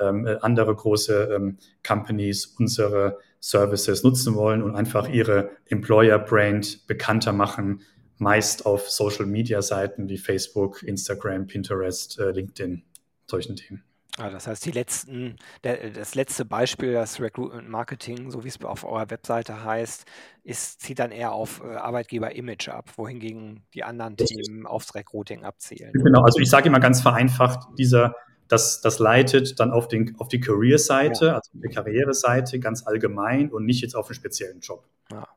ähm, 0.00 0.26
äh, 0.26 0.36
andere 0.40 0.74
große 0.74 1.30
ähm, 1.34 1.58
Companies 1.86 2.46
unsere 2.58 3.18
Services 3.40 4.02
nutzen 4.02 4.34
wollen 4.34 4.62
und 4.62 4.74
einfach 4.74 5.08
ihre 5.08 5.50
Employer 5.66 6.18
Brand 6.18 6.86
bekannter 6.86 7.32
machen, 7.32 7.82
meist 8.18 8.66
auf 8.66 8.90
Social 8.90 9.26
Media 9.26 9.62
Seiten 9.62 10.08
wie 10.08 10.18
Facebook, 10.18 10.82
Instagram, 10.82 11.46
Pinterest, 11.46 12.18
äh, 12.18 12.32
LinkedIn, 12.32 12.82
solchen 13.26 13.56
Themen. 13.56 13.87
Ah, 14.18 14.30
das 14.30 14.48
heißt, 14.48 14.64
die 14.66 14.72
letzten, 14.72 15.36
der, 15.62 15.90
das 15.90 16.16
letzte 16.16 16.44
Beispiel, 16.44 16.92
das 16.92 17.20
Recruitment 17.20 17.68
Marketing, 17.68 18.32
so 18.32 18.42
wie 18.42 18.48
es 18.48 18.60
auf 18.64 18.84
eurer 18.84 19.10
Webseite 19.10 19.62
heißt, 19.62 20.06
ist, 20.42 20.80
zieht 20.80 20.98
dann 20.98 21.12
eher 21.12 21.32
auf 21.32 21.62
äh, 21.62 21.76
Arbeitgeber-Image 21.76 22.68
ab, 22.68 22.90
wohingegen 22.96 23.62
die 23.74 23.84
anderen 23.84 24.16
Themen 24.16 24.66
aufs 24.66 24.94
Recruiting 24.96 25.44
abzielen. 25.44 25.92
Genau, 25.92 26.22
also 26.22 26.40
ich 26.40 26.50
sage 26.50 26.68
immer 26.68 26.80
ganz 26.80 27.00
vereinfacht, 27.00 27.68
dieser, 27.78 28.16
das, 28.48 28.80
das 28.80 28.98
leitet 28.98 29.60
dann 29.60 29.70
auf, 29.70 29.86
den, 29.86 30.16
auf 30.18 30.26
die 30.26 30.40
Career-Seite, 30.40 31.26
ja. 31.26 31.34
also 31.36 31.50
die 31.52 31.68
Karriereseite 31.68 32.58
ganz 32.58 32.86
allgemein 32.86 33.50
und 33.52 33.66
nicht 33.66 33.82
jetzt 33.82 33.94
auf 33.94 34.08
einen 34.08 34.16
speziellen 34.16 34.60
Job. 34.60 34.84
Ja. 35.12 35.28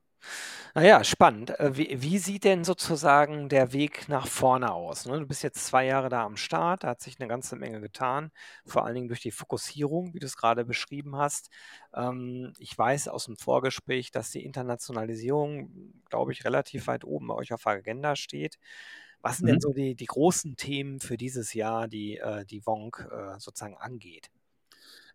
Na 0.76 0.84
ja, 0.86 1.04
spannend. 1.04 1.50
Äh, 1.60 1.76
wie 1.78 2.02
wie 2.02 2.18
sieht 2.18 2.44
denn 2.46 2.64
sozusagen 2.64 3.50
der 3.50 3.74
Weg 3.74 4.08
nach 4.08 4.28
vorne 4.28 4.72
aus, 4.72 5.06
ne? 5.06 5.20
Du 5.20 5.26
bist 5.28 5.44
jetzt 5.44 5.66
2 5.66 5.86
Jahre 5.86 6.08
da 6.10 6.24
am 6.24 6.38
Start, 6.38 6.84
da 6.84 6.90
hat 6.90 7.02
sich 7.02 7.20
eine 7.20 7.28
ganze 7.28 7.56
Menge 7.58 7.82
getan, 7.82 8.32
vor 8.66 8.86
allen 8.86 8.96
Dingen 8.96 9.08
durch 9.10 9.20
die 9.22 9.32
Fokussierung, 9.32 10.14
wie 10.14 10.20
du 10.20 10.26
es 10.26 10.38
gerade 10.38 10.64
beschrieben 10.66 11.18
hast. 11.18 11.50
Ähm, 11.94 12.54
ich 12.58 12.78
weiß 12.78 13.10
aus 13.10 13.26
dem 13.26 13.36
Vorgespräch, 13.38 14.12
dass 14.12 14.32
die 14.32 14.44
Internationalisierung, 14.46 15.94
glaube 16.10 16.32
ich, 16.32 16.46
relativ 16.46 16.88
weit 16.88 17.04
oben 17.04 17.28
bei 17.28 17.36
euch 17.36 17.52
auf 17.54 17.64
der 17.64 17.74
Agenda 17.74 18.16
steht. 18.16 18.58
Was 19.22 19.38
sind 19.38 19.48
denn 19.48 19.60
Mhm. 19.60 19.62
so 19.62 19.74
die 19.74 19.96
die 19.96 20.06
großen 20.06 20.56
Themen 20.56 21.00
für 21.00 21.18
dieses 21.18 21.54
Jahr, 21.54 21.88
die, 21.88 22.18
äh 22.18 22.46
die 22.46 22.66
Wonk, 22.66 23.08
äh, 23.12 23.40
sozusagen 23.40 23.78
angeht? 23.78 24.30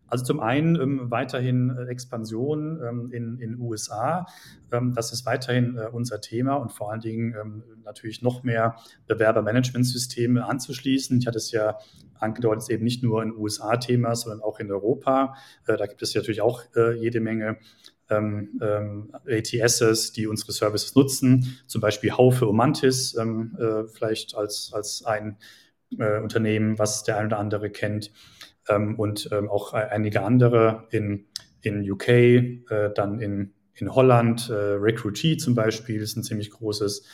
Also 0.07 0.23
zum 0.23 0.39
einen 0.39 0.79
ähm, 0.79 1.11
weiterhin 1.11 1.75
äh, 1.77 1.85
Expansion 1.91 2.79
ähm, 2.81 3.11
in 3.11 3.39
in 3.39 3.59
USA. 3.59 4.25
Ähm, 4.71 4.93
das 4.93 5.13
ist 5.13 5.25
weiterhin 5.25 5.77
äh, 5.77 5.87
unser 5.91 6.21
Thema 6.21 6.55
und 6.55 6.71
vor 6.71 6.91
allen 6.91 7.01
Dingen 7.01 7.35
ähm, 7.39 7.63
natürlich 7.83 8.21
noch 8.21 8.43
mehr 8.43 8.77
Bewerbermanagementsysteme 9.07 10.45
anzuschließen. 10.45 11.19
Ich 11.19 11.27
hatte 11.27 11.37
es 11.37 11.51
ja 11.51 11.77
angedeutet, 12.19 12.63
es 12.63 12.69
ist 12.69 12.73
eben 12.73 12.83
nicht 12.83 13.03
nur 13.03 13.21
ein 13.21 13.35
USA-Thema, 13.35 14.15
sondern 14.15 14.41
auch 14.41 14.59
in 14.59 14.71
Europa. 14.71 15.35
Äh, 15.67 15.77
da 15.77 15.85
gibt 15.85 16.01
es 16.01 16.15
natürlich 16.15 16.41
auch 16.41 16.63
äh, 16.75 16.93
jede 16.93 17.19
Menge 17.19 17.57
ähm, 18.09 18.59
ähm, 18.61 19.11
ATSs, 19.27 20.13
die 20.13 20.27
unsere 20.27 20.51
Services 20.51 20.95
nutzen, 20.95 21.59
zum 21.67 21.81
Beispiel 21.81 22.11
Haufe 22.11 22.47
Omantis, 22.47 23.15
ähm, 23.15 23.57
äh, 23.59 23.87
vielleicht 23.87 24.35
als, 24.35 24.71
als 24.73 25.03
ein 25.05 25.37
äh, 25.97 26.19
Unternehmen, 26.19 26.79
was 26.79 27.03
der 27.03 27.17
ein 27.17 27.27
oder 27.27 27.39
andere 27.39 27.69
kennt 27.69 28.11
und 28.69 29.29
ähm, 29.31 29.49
auch 29.49 29.73
einige 29.73 30.23
andere 30.23 30.87
in, 30.91 31.25
in 31.61 31.89
UK, 31.89 32.09
äh, 32.09 32.59
dann 32.93 33.19
in, 33.19 33.53
in 33.73 33.93
Holland, 33.93 34.49
äh, 34.49 34.53
Recruitee 34.53 35.37
zum 35.37 35.55
Beispiel 35.55 36.01
ist 36.01 36.15
ein 36.15 36.23
ziemlich 36.23 36.51
großes 36.51 37.05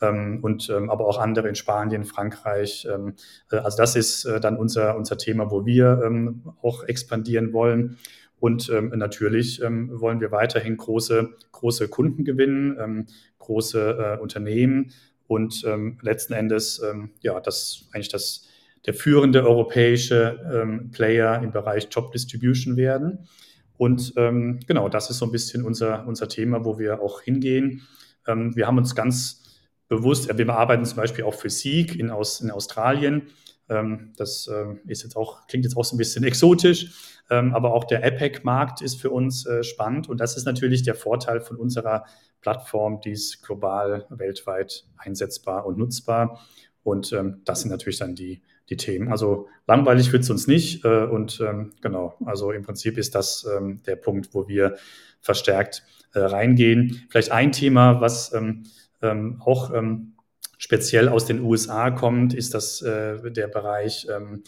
ähm, 0.00 0.40
und 0.42 0.68
ähm, 0.70 0.90
aber 0.90 1.06
auch 1.06 1.18
andere 1.18 1.48
in 1.48 1.54
Spanien, 1.54 2.04
Frankreich. 2.04 2.86
Ähm, 2.92 3.14
äh, 3.50 3.56
also 3.56 3.76
das 3.78 3.96
ist 3.96 4.26
dann 4.40 4.56
unser, 4.56 4.96
unser 4.96 5.18
Thema, 5.18 5.50
wo 5.50 5.66
wir 5.66 6.02
ähm, 6.04 6.52
auch 6.62 6.84
expandieren 6.84 7.52
wollen. 7.52 7.98
Und 8.40 8.70
ähm, 8.70 8.92
natürlich 8.94 9.60
ähm, 9.62 9.90
wollen 10.00 10.20
wir 10.20 10.30
weiterhin 10.30 10.76
große, 10.76 11.30
große 11.50 11.88
Kunden 11.88 12.24
gewinnen, 12.24 12.76
ähm, 12.80 13.06
große 13.38 14.18
Unternehmen 14.20 14.92
und 15.28 15.62
ähm, 15.66 15.98
letzten 16.00 16.32
Endes, 16.32 16.82
ähm, 16.82 17.10
ja, 17.20 17.38
das 17.38 17.88
eigentlich 17.92 18.08
das, 18.08 18.47
der 18.86 18.94
führende 18.94 19.44
europäische 19.46 20.40
ähm, 20.52 20.90
Player 20.90 21.42
im 21.42 21.52
Bereich 21.52 21.88
Job 21.90 22.12
Distribution 22.12 22.76
werden. 22.76 23.28
Und 23.76 24.12
ähm, 24.16 24.60
genau, 24.66 24.88
das 24.88 25.08
ist 25.08 25.18
so 25.18 25.26
ein 25.26 25.32
bisschen 25.32 25.64
unser, 25.64 26.06
unser 26.06 26.28
Thema, 26.28 26.64
wo 26.64 26.78
wir 26.78 27.00
auch 27.00 27.22
hingehen. 27.22 27.82
Ähm, 28.26 28.54
wir 28.56 28.66
haben 28.66 28.78
uns 28.78 28.94
ganz 28.94 29.44
bewusst, 29.88 30.36
wir 30.36 30.48
arbeiten 30.50 30.84
zum 30.84 30.96
Beispiel 30.96 31.24
auch 31.24 31.34
für 31.34 31.48
Seek 31.48 31.96
in, 31.96 32.10
Aus, 32.10 32.40
in 32.40 32.50
Australien. 32.50 33.28
Ähm, 33.68 34.12
das 34.16 34.48
ähm, 34.52 34.80
ist 34.86 35.02
jetzt 35.02 35.16
auch, 35.16 35.46
klingt 35.46 35.64
jetzt 35.64 35.76
auch 35.76 35.84
so 35.84 35.94
ein 35.94 35.98
bisschen 35.98 36.24
exotisch, 36.24 37.20
ähm, 37.30 37.54
aber 37.54 37.72
auch 37.72 37.84
der 37.84 38.04
APEC-Markt 38.04 38.82
ist 38.82 39.00
für 39.00 39.10
uns 39.10 39.46
äh, 39.46 39.62
spannend. 39.62 40.08
Und 40.08 40.20
das 40.20 40.36
ist 40.36 40.44
natürlich 40.44 40.82
der 40.82 40.94
Vorteil 40.94 41.40
von 41.40 41.56
unserer 41.56 42.04
Plattform, 42.40 43.00
die 43.00 43.12
ist 43.12 43.42
global, 43.42 44.06
weltweit 44.10 44.86
einsetzbar 44.96 45.66
und 45.66 45.78
nutzbar. 45.78 46.40
Und 46.84 47.14
das 47.44 47.60
sind 47.60 47.70
natürlich 47.70 47.98
dann 47.98 48.14
die, 48.14 48.40
die 48.70 48.76
Themen. 48.76 49.08
Also 49.08 49.48
langweilig 49.66 50.12
wird 50.12 50.22
es 50.22 50.30
uns 50.30 50.46
nicht. 50.46 50.84
Äh, 50.84 51.04
und 51.04 51.40
ähm, 51.40 51.72
genau, 51.80 52.14
also 52.24 52.52
im 52.52 52.62
Prinzip 52.62 52.98
ist 52.98 53.14
das 53.14 53.46
ähm, 53.56 53.82
der 53.86 53.96
Punkt, 53.96 54.30
wo 54.32 54.48
wir 54.48 54.76
verstärkt 55.20 55.84
äh, 56.14 56.20
reingehen. 56.20 57.02
Vielleicht 57.10 57.32
ein 57.32 57.52
Thema, 57.52 58.00
was 58.00 58.32
ähm, 58.32 58.64
ähm, 59.02 59.40
auch 59.44 59.72
ähm, 59.72 60.14
speziell 60.58 61.08
aus 61.08 61.26
den 61.26 61.40
USA 61.40 61.90
kommt, 61.90 62.34
ist 62.34 62.54
das 62.54 62.82
äh, 62.82 63.30
der 63.30 63.48
Bereich 63.48 64.06
ähm, 64.14 64.42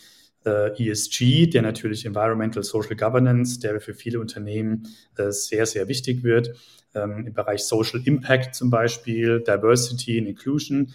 äh, 0.44 0.90
ESG, 0.90 1.46
der 1.46 1.62
natürlich 1.62 2.06
Environmental 2.06 2.62
Social 2.62 2.96
Governance, 2.96 3.60
der 3.60 3.80
für 3.80 3.94
viele 3.94 4.20
Unternehmen 4.20 4.88
äh, 5.16 5.30
sehr, 5.30 5.66
sehr 5.66 5.88
wichtig 5.88 6.22
wird. 6.22 6.50
Ähm, 6.94 7.26
Im 7.26 7.34
Bereich 7.34 7.64
Social 7.64 8.00
Impact 8.04 8.54
zum 8.54 8.70
Beispiel, 8.70 9.40
Diversity 9.40 10.18
and 10.18 10.28
Inclusion 10.28 10.92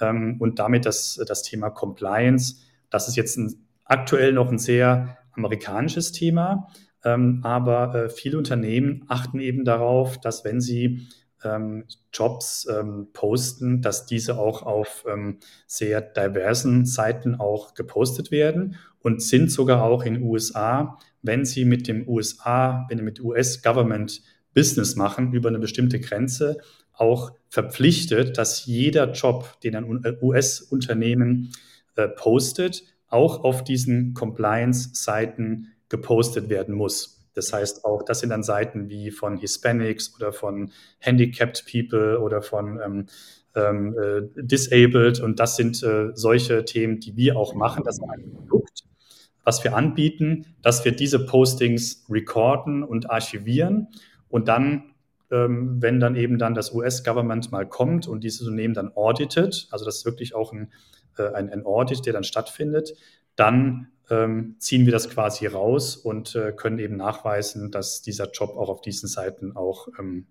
ähm, 0.00 0.36
und 0.40 0.58
damit 0.58 0.86
das, 0.86 1.20
das 1.26 1.42
Thema 1.42 1.70
Compliance. 1.70 2.56
Das 2.90 3.08
ist 3.08 3.16
jetzt 3.16 3.36
ein, 3.36 3.66
aktuell 3.84 4.32
noch 4.32 4.50
ein 4.50 4.58
sehr 4.58 5.18
amerikanisches 5.32 6.12
Thema, 6.12 6.68
ähm, 7.04 7.40
aber 7.44 7.94
äh, 7.94 8.08
viele 8.08 8.38
Unternehmen 8.38 9.04
achten 9.08 9.38
eben 9.38 9.64
darauf, 9.64 10.18
dass 10.18 10.44
wenn 10.44 10.60
sie 10.60 11.06
ähm, 11.44 11.84
Jobs 12.12 12.66
ähm, 12.70 13.08
posten, 13.12 13.82
dass 13.82 14.06
diese 14.06 14.38
auch 14.38 14.62
auf 14.62 15.04
ähm, 15.08 15.38
sehr 15.66 16.00
diversen 16.00 16.86
Seiten 16.86 17.34
auch 17.34 17.74
gepostet 17.74 18.30
werden 18.30 18.76
und 19.00 19.22
sind 19.22 19.50
sogar 19.50 19.82
auch 19.82 20.04
in 20.04 20.22
USA, 20.22 20.98
wenn 21.22 21.44
sie 21.44 21.64
mit 21.64 21.88
dem 21.88 22.08
USA, 22.08 22.86
wenn 22.88 22.98
sie 22.98 23.04
mit 23.04 23.20
US-Government 23.20 24.22
Business 24.54 24.96
machen 24.96 25.32
über 25.32 25.50
eine 25.50 25.58
bestimmte 25.58 26.00
Grenze, 26.00 26.58
auch 26.92 27.32
verpflichtet, 27.48 28.38
dass 28.38 28.64
jeder 28.64 29.12
Job, 29.12 29.60
den 29.60 29.76
ein 29.76 30.16
US-Unternehmen 30.22 31.52
äh, 31.96 32.08
postet, 32.08 32.84
auch 33.08 33.44
auf 33.44 33.64
diesen 33.64 34.14
Compliance-Seiten 34.14 35.68
gepostet 35.88 36.48
werden 36.48 36.74
muss. 36.74 37.16
Das 37.34 37.52
heißt 37.52 37.84
auch, 37.84 38.02
das 38.02 38.20
sind 38.20 38.30
dann 38.30 38.42
Seiten 38.42 38.88
wie 38.88 39.10
von 39.10 39.36
Hispanics 39.36 40.14
oder 40.16 40.32
von 40.32 40.72
Handicapped 41.00 41.66
People 41.70 42.18
oder 42.20 42.40
von 42.40 42.80
ähm, 42.82 43.06
ähm, 43.54 43.94
äh, 43.98 44.42
Disabled. 44.42 45.20
Und 45.20 45.38
das 45.38 45.56
sind 45.56 45.82
äh, 45.82 46.10
solche 46.14 46.64
Themen, 46.64 46.98
die 46.98 47.14
wir 47.16 47.36
auch 47.36 47.54
machen. 47.54 47.82
Das 47.84 47.98
ist 47.98 48.04
ein 48.08 48.32
Produkt, 48.32 48.84
was 49.44 49.62
wir 49.64 49.76
anbieten, 49.76 50.46
dass 50.62 50.84
wir 50.84 50.92
diese 50.92 51.26
Postings 51.26 52.06
recorden 52.08 52.82
und 52.82 53.10
archivieren 53.10 53.88
und 54.28 54.48
dann 54.48 54.94
ähm, 55.30 55.80
wenn 55.80 56.00
dann 56.00 56.16
eben 56.16 56.38
dann 56.38 56.54
das 56.54 56.72
US-Government 56.72 57.52
mal 57.52 57.68
kommt 57.68 58.06
und 58.06 58.24
dieses 58.24 58.42
Unternehmen 58.42 58.74
dann 58.74 58.92
auditet, 58.94 59.68
also 59.70 59.84
das 59.84 59.98
ist 59.98 60.04
wirklich 60.04 60.34
auch 60.34 60.52
ein, 60.52 60.72
äh, 61.18 61.32
ein, 61.32 61.50
ein 61.50 61.64
Audit, 61.64 62.06
der 62.06 62.12
dann 62.12 62.24
stattfindet, 62.24 62.94
dann 63.34 63.88
ähm, 64.08 64.56
ziehen 64.58 64.86
wir 64.86 64.92
das 64.92 65.10
quasi 65.10 65.46
raus 65.46 65.96
und 65.96 66.34
äh, 66.36 66.52
können 66.52 66.78
eben 66.78 66.96
nachweisen, 66.96 67.70
dass 67.70 68.02
dieser 68.02 68.30
Job 68.30 68.50
auch 68.56 68.68
auf 68.68 68.80
diesen 68.80 69.08
Seiten 69.08 69.56
auch 69.56 69.88
ähm, 69.98 70.26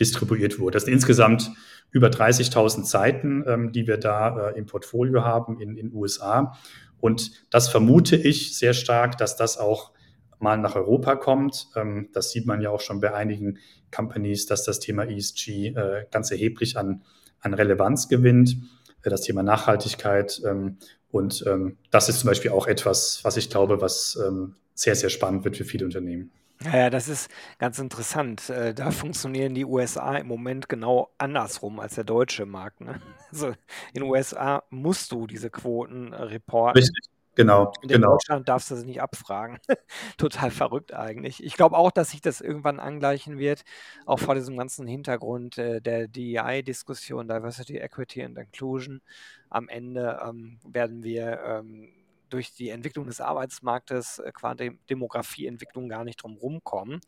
distribuiert 0.00 0.58
wurde. 0.58 0.76
Das 0.76 0.84
sind 0.84 0.94
insgesamt 0.94 1.50
über 1.90 2.08
30.000 2.08 2.84
Seiten, 2.84 3.44
ähm, 3.46 3.72
die 3.72 3.86
wir 3.86 3.98
da 3.98 4.50
äh, 4.50 4.58
im 4.58 4.66
Portfolio 4.66 5.24
haben 5.24 5.60
in 5.60 5.76
den 5.76 5.92
USA. 5.92 6.56
Und 6.98 7.30
das 7.50 7.68
vermute 7.68 8.16
ich 8.16 8.56
sehr 8.56 8.74
stark, 8.74 9.18
dass 9.18 9.36
das 9.36 9.58
auch 9.58 9.92
mal 10.40 10.58
nach 10.58 10.76
Europa 10.76 11.16
kommt. 11.16 11.68
Ähm, 11.76 12.08
das 12.12 12.30
sieht 12.30 12.46
man 12.46 12.60
ja 12.60 12.70
auch 12.70 12.80
schon 12.80 13.00
bei 13.00 13.14
einigen 13.14 13.58
Companies, 13.94 14.46
dass 14.46 14.64
das 14.64 14.80
Thema 14.80 15.04
ESG 15.04 15.68
äh, 15.68 16.06
ganz 16.10 16.30
erheblich 16.30 16.76
an, 16.76 17.02
an 17.40 17.54
Relevanz 17.54 18.08
gewinnt. 18.08 18.56
Äh, 19.02 19.10
das 19.10 19.22
Thema 19.22 19.42
Nachhaltigkeit 19.42 20.40
ähm, 20.44 20.78
und 21.10 21.44
ähm, 21.46 21.76
das 21.90 22.08
ist 22.08 22.20
zum 22.20 22.28
Beispiel 22.28 22.52
auch 22.52 22.66
etwas, 22.66 23.20
was 23.24 23.36
ich 23.36 23.50
glaube, 23.50 23.80
was 23.80 24.18
ähm, 24.24 24.54
sehr, 24.74 24.94
sehr 24.94 25.10
spannend 25.10 25.44
wird 25.44 25.56
für 25.56 25.64
viele 25.64 25.84
Unternehmen. 25.84 26.30
Ja, 26.62 26.90
das 26.90 27.08
ist 27.08 27.30
ganz 27.58 27.78
interessant. 27.78 28.50
Äh, 28.50 28.74
da 28.74 28.90
funktionieren 28.90 29.54
die 29.54 29.64
USA 29.64 30.16
im 30.16 30.26
Moment 30.26 30.68
genau 30.68 31.10
andersrum 31.16 31.80
als 31.80 31.94
der 31.94 32.04
deutsche 32.04 32.46
Markt, 32.46 32.80
ne? 32.80 33.00
Also, 33.32 33.48
in 33.48 33.54
den 33.94 34.02
USA 34.02 34.64
musst 34.70 35.12
du 35.12 35.26
diese 35.28 35.50
Quoten 35.50 36.12
reporten. 36.12 36.78
Richtig, 36.78 37.08
genau, 37.40 37.66
Und 37.82 37.82
in 37.82 37.88
genau. 37.88 38.12
Deutschland 38.12 38.48
darfst 38.48 38.70
du 38.70 38.76
sie 38.76 38.86
nicht 38.86 39.02
abfragen. 39.02 39.58
Total 40.18 40.50
verrückt 40.50 40.94
eigentlich. 40.94 41.42
Ich 41.42 41.54
glaube 41.54 41.76
auch, 41.76 41.90
dass 41.90 42.10
sich 42.10 42.20
das 42.20 42.40
irgendwann 42.40 42.80
angleichen 42.80 43.38
wird, 43.38 43.62
auch 44.06 44.18
vor 44.18 44.34
diesem 44.34 44.56
ganzen 44.56 44.86
Hintergrund 44.86 45.58
äh, 45.58 45.80
der 45.80 46.08
DEI-Diskussion, 46.08 47.28
Diversity, 47.28 47.78
Equity 47.78 48.22
and 48.22 48.38
Inclusion. 48.38 49.00
Am 49.48 49.68
Ende 49.68 50.20
ähm, 50.26 50.58
werden 50.64 51.02
wir 51.02 51.40
ähm, 51.44 51.92
durch 52.30 52.54
die 52.54 52.70
Entwicklung 52.70 53.06
des 53.06 53.20
Arbeitsmarktes, 53.20 54.20
äh, 54.20 54.32
qua 54.32 54.54
Dem 54.54 54.78
Demografieentwicklung 54.88 55.88
gar 55.88 56.04
nicht 56.04 56.22
drum 56.22 56.36
rumkommen. 56.36 57.00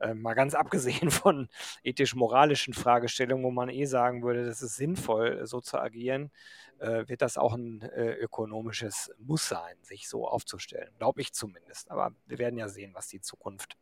Äh, 0.00 0.14
mal 0.14 0.34
ganz 0.34 0.54
abgesehen 1.06 1.10
von 1.10 1.48
ethisch-moralischen 1.82 2.74
Fragestellungen, 2.74 3.44
wo 3.44 3.50
man 3.50 3.68
eh 3.68 3.86
sagen 3.86 4.22
würde, 4.22 4.46
das 4.46 4.62
ist 4.62 4.76
sinnvoll, 4.76 5.46
so 5.46 5.60
zu 5.60 5.78
agieren, 5.78 6.30
äh, 6.78 7.08
wird 7.08 7.22
das 7.22 7.38
auch 7.38 7.54
ein 7.54 7.82
äh, 7.82 8.12
ökonomisches 8.12 9.12
Muss 9.18 9.48
sein, 9.48 9.76
sich 9.82 10.08
so 10.08 10.28
aufzustellen. 10.28 10.92
Glaube 10.98 11.20
ich 11.20 11.32
zumindest. 11.32 11.90
Aber 11.90 12.12
wir 12.26 12.38
werden 12.38 12.58
ja 12.58 12.68
sehen, 12.68 12.94
was 12.94 13.08
die 13.08 13.20
Zukunft 13.20 13.76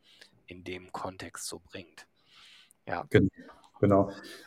in 0.46 0.64
dem 0.64 0.92
Kontext 0.92 1.46
so 1.46 1.60
bringt. 1.60 2.06
Ja. 2.86 3.06
Genau. 3.10 3.28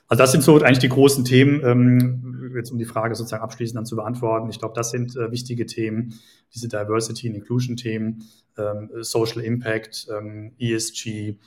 Also 0.08 0.24
das 0.24 0.32
sind 0.32 0.44
so 0.44 0.56
eigentlich 0.62 0.80
die 0.80 0.90
großen 0.90 1.26
Themen, 1.26 1.62
ähm, 1.64 2.54
jetzt 2.56 2.72
um 2.72 2.78
die 2.78 2.86
Frage 2.86 3.14
sozusagen 3.16 3.44
abschließend 3.44 3.78
dann 3.78 3.86
zu 3.86 3.96
beantworten. 3.96 4.50
Ich 4.50 4.60
glaube, 4.60 4.74
das 4.76 4.92
sind 4.92 5.16
äh, 5.16 5.32
wichtige 5.32 5.66
Themen, 5.66 6.14
diese 6.54 6.68
Diversity 6.70 7.28
and 7.28 7.38
Inclusion 7.38 7.76
Themen, 7.76 8.24
ähm, 8.58 8.90
Social 9.02 9.44
Impact, 9.44 10.08
ähm, 10.16 10.54
ESG 10.60 11.38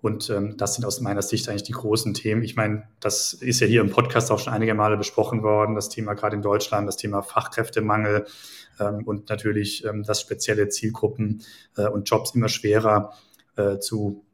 Und 0.00 0.30
ähm, 0.30 0.56
das 0.56 0.74
sind 0.76 0.84
aus 0.84 1.00
meiner 1.00 1.22
Sicht 1.22 1.48
eigentlich 1.48 1.64
die 1.64 1.72
großen 1.72 2.14
Themen. 2.14 2.42
Ich 2.42 2.54
meine, 2.56 2.84
das 3.00 3.34
ist 3.34 3.60
ja 3.60 3.66
hier 3.66 3.80
im 3.80 3.90
Podcast 3.90 4.30
auch 4.30 4.38
schon 4.38 4.52
einige 4.52 4.74
Male 4.74 4.96
besprochen 4.96 5.42
worden, 5.42 5.74
das 5.74 5.88
Thema 5.88 6.14
gerade 6.14 6.36
in 6.36 6.42
Deutschland, 6.42 6.86
das 6.86 6.96
Thema 6.96 7.22
Fachkräftemangel 7.22 8.26
ähm, 8.78 9.02
und 9.04 9.28
natürlich 9.28 9.84
ähm, 9.84 10.04
das 10.04 10.20
spezielle 10.20 10.68
Zielgruppen 10.68 11.42
äh, 11.76 11.88
und 11.88 12.08
Jobs 12.08 12.34
immer 12.34 12.48
schwerer 12.48 13.12
äh, 13.56 13.78
zu, 13.80 14.24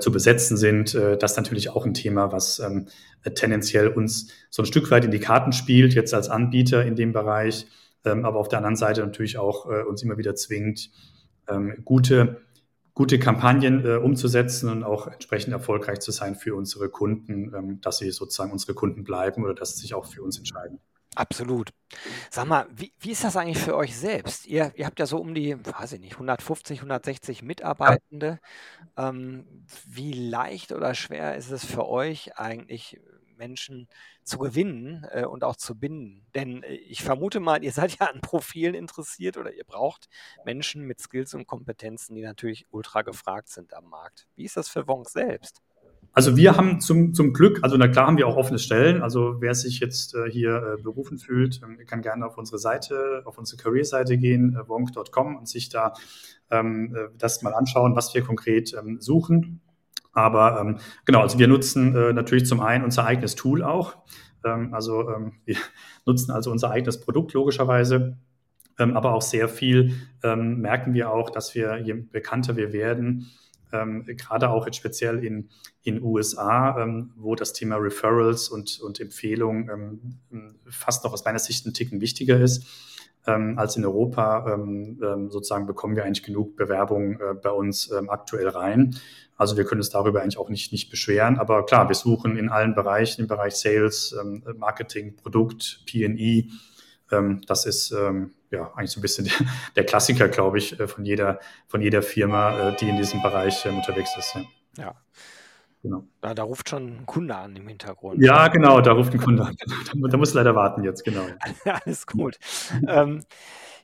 zu 0.00 0.12
besetzen 0.12 0.56
sind. 0.56 0.94
Äh, 0.94 1.16
das 1.16 1.32
ist 1.32 1.36
natürlich 1.36 1.70
auch 1.70 1.86
ein 1.86 1.94
Thema, 1.94 2.32
was 2.32 2.58
ähm, 2.58 2.88
tendenziell 3.34 3.88
uns 3.88 4.28
so 4.50 4.62
ein 4.62 4.66
Stück 4.66 4.90
weit 4.90 5.04
in 5.04 5.10
die 5.10 5.20
Karten 5.20 5.52
spielt, 5.52 5.94
jetzt 5.94 6.14
als 6.14 6.28
Anbieter 6.28 6.84
in 6.84 6.96
dem 6.96 7.12
Bereich, 7.12 7.66
ähm, 8.04 8.24
aber 8.24 8.38
auf 8.38 8.48
der 8.48 8.58
anderen 8.58 8.76
Seite 8.76 9.00
natürlich 9.00 9.38
auch 9.38 9.70
äh, 9.70 9.82
uns 9.82 10.02
immer 10.02 10.18
wieder 10.18 10.34
zwingt, 10.34 10.90
ähm, 11.48 11.82
gute 11.84 12.42
gute 12.94 13.20
Kampagnen 13.20 13.86
äh, 13.86 13.94
umzusetzen 13.94 14.68
und 14.68 14.82
auch 14.82 15.06
entsprechend 15.06 15.52
erfolgreich 15.52 16.00
zu 16.00 16.10
sein 16.10 16.34
für 16.34 16.56
unsere 16.56 16.88
Kunden, 16.88 17.80
dass 17.80 17.98
sie 17.98 18.10
sozusagen 18.10 18.50
unsere 18.50 18.74
Kunden 18.74 19.04
bleiben 19.04 19.44
oder 19.44 19.54
dass 19.54 19.76
sie 19.76 19.82
sich 19.82 19.94
auch 19.94 20.04
für 20.04 20.20
uns 20.20 20.36
entscheiden. 20.36 20.80
Absolut. 21.14 21.70
Sag 22.30 22.46
mal, 22.46 22.66
wie, 22.70 22.92
wie 23.00 23.10
ist 23.10 23.24
das 23.24 23.36
eigentlich 23.36 23.58
für 23.58 23.74
euch 23.76 23.96
selbst? 23.96 24.46
Ihr, 24.46 24.72
ihr 24.76 24.86
habt 24.86 25.00
ja 25.00 25.06
so 25.06 25.18
um 25.18 25.34
die, 25.34 25.56
weiß 25.64 25.92
ich 25.92 26.00
nicht, 26.00 26.12
150, 26.14 26.78
160 26.78 27.42
Mitarbeitende. 27.42 28.38
Ja. 28.96 29.08
Ähm, 29.08 29.64
wie 29.86 30.12
leicht 30.12 30.72
oder 30.72 30.94
schwer 30.94 31.36
ist 31.36 31.50
es 31.50 31.64
für 31.64 31.88
euch 31.88 32.38
eigentlich, 32.38 33.00
Menschen 33.38 33.88
zu 34.24 34.38
gewinnen 34.38 35.06
äh, 35.10 35.24
und 35.24 35.44
auch 35.44 35.56
zu 35.56 35.76
binden. 35.78 36.26
Denn 36.34 36.62
äh, 36.62 36.74
ich 36.74 37.02
vermute 37.02 37.40
mal, 37.40 37.62
ihr 37.64 37.72
seid 37.72 37.98
ja 37.98 38.06
an 38.08 38.20
Profilen 38.20 38.74
interessiert 38.74 39.36
oder 39.36 39.52
ihr 39.52 39.64
braucht 39.64 40.08
Menschen 40.44 40.84
mit 40.84 41.00
Skills 41.00 41.34
und 41.34 41.46
Kompetenzen, 41.46 42.14
die 42.16 42.22
natürlich 42.22 42.66
ultra 42.70 43.02
gefragt 43.02 43.48
sind 43.48 43.74
am 43.74 43.86
Markt. 43.88 44.26
Wie 44.34 44.44
ist 44.44 44.56
das 44.56 44.68
für 44.68 44.86
Wonk 44.88 45.08
selbst? 45.08 45.62
Also 46.12 46.36
wir 46.36 46.56
haben 46.56 46.80
zum, 46.80 47.14
zum 47.14 47.32
Glück, 47.32 47.60
also 47.62 47.76
na 47.76 47.86
klar 47.86 48.06
haben 48.06 48.16
wir 48.16 48.26
auch 48.26 48.36
offene 48.36 48.58
Stellen. 48.58 49.02
Also 49.02 49.36
wer 49.40 49.54
sich 49.54 49.78
jetzt 49.80 50.14
äh, 50.14 50.30
hier 50.30 50.76
äh, 50.78 50.82
berufen 50.82 51.18
fühlt, 51.18 51.60
ähm, 51.62 51.78
kann 51.86 52.02
gerne 52.02 52.26
auf 52.26 52.38
unsere 52.38 52.58
Seite, 52.58 53.22
auf 53.24 53.38
unsere 53.38 53.62
Career-Seite 53.62 54.18
gehen, 54.18 54.56
äh, 54.56 54.68
wonk.com 54.68 55.36
und 55.36 55.48
sich 55.48 55.68
da 55.68 55.92
ähm, 56.50 56.94
äh, 56.94 57.08
das 57.18 57.42
mal 57.42 57.54
anschauen, 57.54 57.94
was 57.94 58.14
wir 58.14 58.22
konkret 58.22 58.74
ähm, 58.74 59.00
suchen. 59.00 59.60
Aber 60.12 60.60
ähm, 60.60 60.78
genau, 61.04 61.20
also 61.20 61.38
wir 61.38 61.46
nutzen 61.46 61.94
äh, 61.94 62.12
natürlich 62.12 62.46
zum 62.46 62.60
einen 62.60 62.84
unser 62.84 63.04
eigenes 63.04 63.36
Tool 63.36 63.62
auch. 63.62 63.96
Ähm, 64.44 64.74
also 64.74 65.08
ähm, 65.10 65.34
wir 65.44 65.56
nutzen 66.06 66.32
also 66.32 66.50
unser 66.50 66.70
eigenes 66.70 67.00
Produkt 67.00 67.32
logischerweise. 67.34 68.16
Ähm, 68.80 68.96
aber 68.96 69.12
auch 69.12 69.22
sehr 69.22 69.48
viel 69.48 69.94
merken 70.22 70.94
wir 70.94 71.10
auch, 71.10 71.30
dass 71.30 71.54
wir, 71.54 71.78
je 71.78 71.92
bekannter 71.92 72.56
wir 72.56 72.72
werden, 72.72 73.28
ähm, 73.72 74.04
gerade 74.04 74.50
auch 74.50 74.66
jetzt 74.66 74.76
speziell 74.76 75.24
in 75.24 75.48
in 75.88 76.02
USA, 76.02 76.86
wo 77.16 77.34
das 77.34 77.54
Thema 77.54 77.76
Referrals 77.76 78.48
und, 78.48 78.78
und 78.80 79.00
Empfehlungen 79.00 80.20
fast 80.68 81.02
noch 81.04 81.14
aus 81.14 81.24
meiner 81.24 81.38
Sicht 81.38 81.64
ein 81.66 81.72
Ticken 81.72 82.00
wichtiger 82.02 82.38
ist, 82.38 82.66
ähm, 83.26 83.58
als 83.58 83.76
in 83.76 83.84
Europa 83.84 84.52
ähm, 84.52 85.00
ähm, 85.02 85.30
sozusagen 85.30 85.66
bekommen 85.66 85.96
wir 85.96 86.04
eigentlich 86.04 86.22
genug 86.22 86.56
Bewerbungen 86.56 87.18
äh, 87.20 87.34
bei 87.34 87.50
uns 87.50 87.90
ähm, 87.90 88.10
aktuell 88.10 88.48
rein. 88.48 88.96
Also 89.36 89.56
wir 89.56 89.64
können 89.64 89.80
uns 89.80 89.90
darüber 89.90 90.22
eigentlich 90.22 90.38
auch 90.38 90.50
nicht, 90.50 90.72
nicht 90.72 90.90
beschweren. 90.90 91.38
Aber 91.38 91.64
klar, 91.64 91.88
wir 91.88 91.94
suchen 91.94 92.36
in 92.36 92.48
allen 92.48 92.74
Bereichen, 92.74 93.22
im 93.22 93.28
Bereich 93.28 93.54
Sales, 93.54 94.14
ähm, 94.20 94.42
Marketing, 94.56 95.16
Produkt, 95.16 95.84
PE. 95.86 96.48
Ähm, 97.10 97.40
das 97.46 97.64
ist 97.66 97.94
ja 98.50 98.72
eigentlich 98.74 98.90
so 98.90 99.00
ein 99.00 99.02
bisschen 99.02 99.24
der, 99.26 99.34
der 99.76 99.84
Klassiker, 99.84 100.28
glaube 100.28 100.58
ich, 100.58 100.78
äh, 100.78 100.86
von 100.88 101.04
jeder, 101.04 101.40
von 101.66 101.80
jeder 101.80 102.02
Firma, 102.02 102.70
äh, 102.70 102.76
die 102.76 102.88
in 102.88 102.96
diesem 102.96 103.22
Bereich 103.22 103.66
unterwegs 103.66 104.16
ist. 104.16 104.34
ja. 104.34 104.42
ja. 104.78 104.94
Genau. 105.82 106.04
Da, 106.20 106.34
da, 106.34 106.42
ruft 106.42 106.68
schon 106.68 106.88
ein 106.88 107.06
Kunde 107.06 107.36
an 107.36 107.54
im 107.54 107.68
Hintergrund. 107.68 108.20
Ja, 108.20 108.48
genau, 108.48 108.80
da 108.80 108.92
ruft 108.92 109.12
ein 109.12 109.20
Kunde 109.20 109.44
an. 109.44 109.56
Da, 109.94 110.08
da 110.08 110.16
muss 110.16 110.34
leider 110.34 110.56
warten 110.56 110.82
jetzt, 110.82 111.04
genau. 111.04 111.24
Alles 111.64 112.04
gut. 112.04 112.36
ähm, 112.88 113.24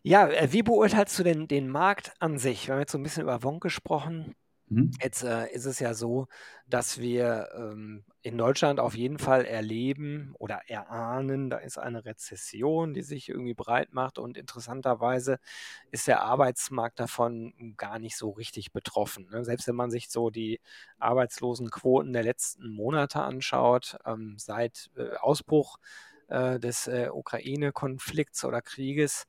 ja, 0.03 0.29
äh, 0.29 0.53
wie 0.53 0.62
beurteilst 0.62 1.18
du 1.18 1.22
denn 1.22 1.46
den 1.46 1.68
Markt 1.68 2.12
an 2.18 2.38
sich? 2.38 2.66
Wir 2.66 2.74
haben 2.74 2.81
jetzt 2.81 2.92
so 2.92 2.98
ein 2.98 3.03
bisschen 3.05 3.22
über 3.22 3.42
Wonk 3.44 3.62
gesprochen. 3.62 4.35
Mhm. 4.75 4.91
Jetzt 5.01 5.23
äh, 5.23 5.47
ist 5.53 5.67
es 5.67 5.79
ja 5.79 5.95
so, 5.95 6.27
dass 6.67 6.99
wir 6.99 7.49
ähm, 7.57 8.05
in 8.23 8.37
Deutschland 8.39 8.81
auf 8.81 8.95
jeden 8.97 9.19
Fall 9.19 9.45
erleben 9.45 10.35
oder 10.39 10.63
erahnen, 10.67 11.49
da 11.51 11.59
ist 11.59 11.79
eine 11.79 12.05
Rezession, 12.05 12.93
die 12.95 13.03
sich 13.03 13.29
irgendwie 13.29 13.55
breit 13.55 13.93
macht 13.93 14.19
und 14.19 14.37
interessanterweise 14.37 15.39
ist 15.93 16.09
der 16.09 16.23
Arbeitsmarkt 16.23 16.99
davon 16.99 17.75
gar 17.77 17.99
nicht 18.01 18.17
so 18.17 18.31
richtig 18.31 18.73
betroffen. 18.73 19.29
Ne? 19.31 19.45
Selbst 19.45 19.69
wenn 19.69 19.77
man 19.77 19.91
sich 19.91 20.11
so 20.11 20.31
die 20.31 20.61
Arbeitslosenquoten 20.99 22.13
der 22.13 22.25
letzten 22.25 22.69
Monate 22.69 23.21
anschaut, 23.21 23.97
ähm, 24.05 24.37
seit 24.39 24.91
äh, 24.97 25.17
Ausbruch 25.17 25.79
äh, 26.29 26.59
des 26.59 26.87
äh, 26.89 27.11
Ukraine-Konflikts 27.13 28.45
oder 28.45 28.63
Krieges, 28.63 29.27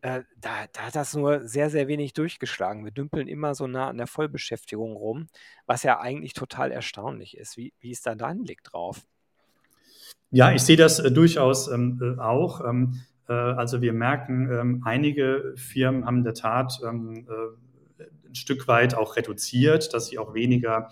äh, 0.00 0.22
da, 0.40 0.66
da 0.72 0.80
hat 0.82 0.96
das 0.96 1.14
nur 1.14 1.46
sehr, 1.46 1.70
sehr 1.70 1.88
wenig 1.88 2.12
durchgeschlagen. 2.12 2.84
Wir 2.84 2.92
dümpeln 2.92 3.28
immer 3.28 3.54
so 3.54 3.66
nah 3.66 3.88
an 3.88 3.98
der 3.98 4.06
Vollbeschäftigung 4.06 4.96
rum, 4.96 5.26
was 5.66 5.82
ja 5.82 6.00
eigentlich 6.00 6.34
total 6.34 6.70
erstaunlich 6.70 7.36
ist. 7.36 7.56
Wie, 7.56 7.72
wie 7.80 7.90
ist 7.90 8.06
da 8.06 8.14
dein 8.14 8.42
Blick 8.42 8.62
drauf? 8.62 9.06
Ja, 10.30 10.52
ich 10.52 10.62
sehe 10.62 10.76
das 10.76 10.98
äh, 10.98 11.10
durchaus 11.10 11.68
ähm, 11.68 12.00
äh, 12.02 12.20
auch. 12.20 12.64
Ähm, 12.64 13.00
äh, 13.28 13.32
also 13.32 13.80
wir 13.80 13.92
merken, 13.92 14.50
ähm, 14.50 14.82
einige 14.84 15.54
Firmen 15.56 16.04
haben 16.04 16.18
in 16.18 16.24
der 16.24 16.34
Tat 16.34 16.80
ähm, 16.86 17.26
äh, 17.28 18.04
ein 18.28 18.34
Stück 18.34 18.68
weit 18.68 18.94
auch 18.94 19.16
reduziert, 19.16 19.94
dass 19.94 20.08
sie 20.08 20.18
auch 20.18 20.34
weniger 20.34 20.90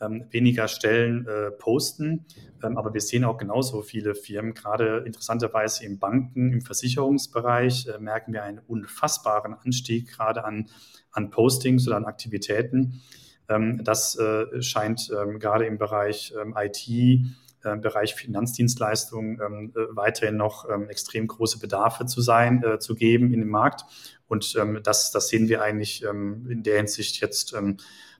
ähm, 0.00 0.26
weniger 0.30 0.68
Stellen 0.68 1.26
äh, 1.26 1.50
posten. 1.50 2.26
Ähm, 2.62 2.76
aber 2.78 2.94
wir 2.94 3.00
sehen 3.00 3.24
auch 3.24 3.38
genauso 3.38 3.82
viele 3.82 4.14
Firmen, 4.14 4.54
gerade 4.54 5.02
interessanterweise 5.06 5.84
im 5.84 5.98
Banken, 5.98 6.52
im 6.52 6.60
Versicherungsbereich, 6.62 7.88
äh, 7.88 7.98
merken 7.98 8.32
wir 8.32 8.44
einen 8.44 8.60
unfassbaren 8.60 9.54
Anstieg 9.54 10.08
gerade 10.08 10.44
an, 10.44 10.68
an 11.12 11.30
Postings 11.30 11.86
oder 11.86 11.96
an 11.96 12.04
Aktivitäten. 12.04 13.02
Ähm, 13.48 13.82
das 13.82 14.16
äh, 14.18 14.62
scheint 14.62 15.10
ähm, 15.10 15.38
gerade 15.38 15.66
im 15.66 15.78
Bereich 15.78 16.34
ähm, 16.40 16.54
IT, 16.56 16.88
äh, 16.88 17.76
Bereich 17.76 18.14
Finanzdienstleistungen 18.14 19.40
ähm, 19.44 19.72
äh, 19.74 19.96
weiterhin 19.96 20.36
noch 20.36 20.68
extrem 20.88 21.26
große 21.26 21.58
Bedarfe 21.58 22.06
zu 22.06 22.20
sein, 22.20 22.62
äh, 22.62 22.78
zu 22.78 22.94
geben 22.94 23.32
in 23.32 23.40
dem 23.40 23.48
Markt. 23.48 23.84
Und 24.28 24.58
das, 24.82 25.10
das 25.10 25.28
sehen 25.28 25.48
wir 25.48 25.62
eigentlich 25.62 26.02
in 26.02 26.62
der 26.62 26.76
Hinsicht 26.76 27.22
jetzt 27.22 27.54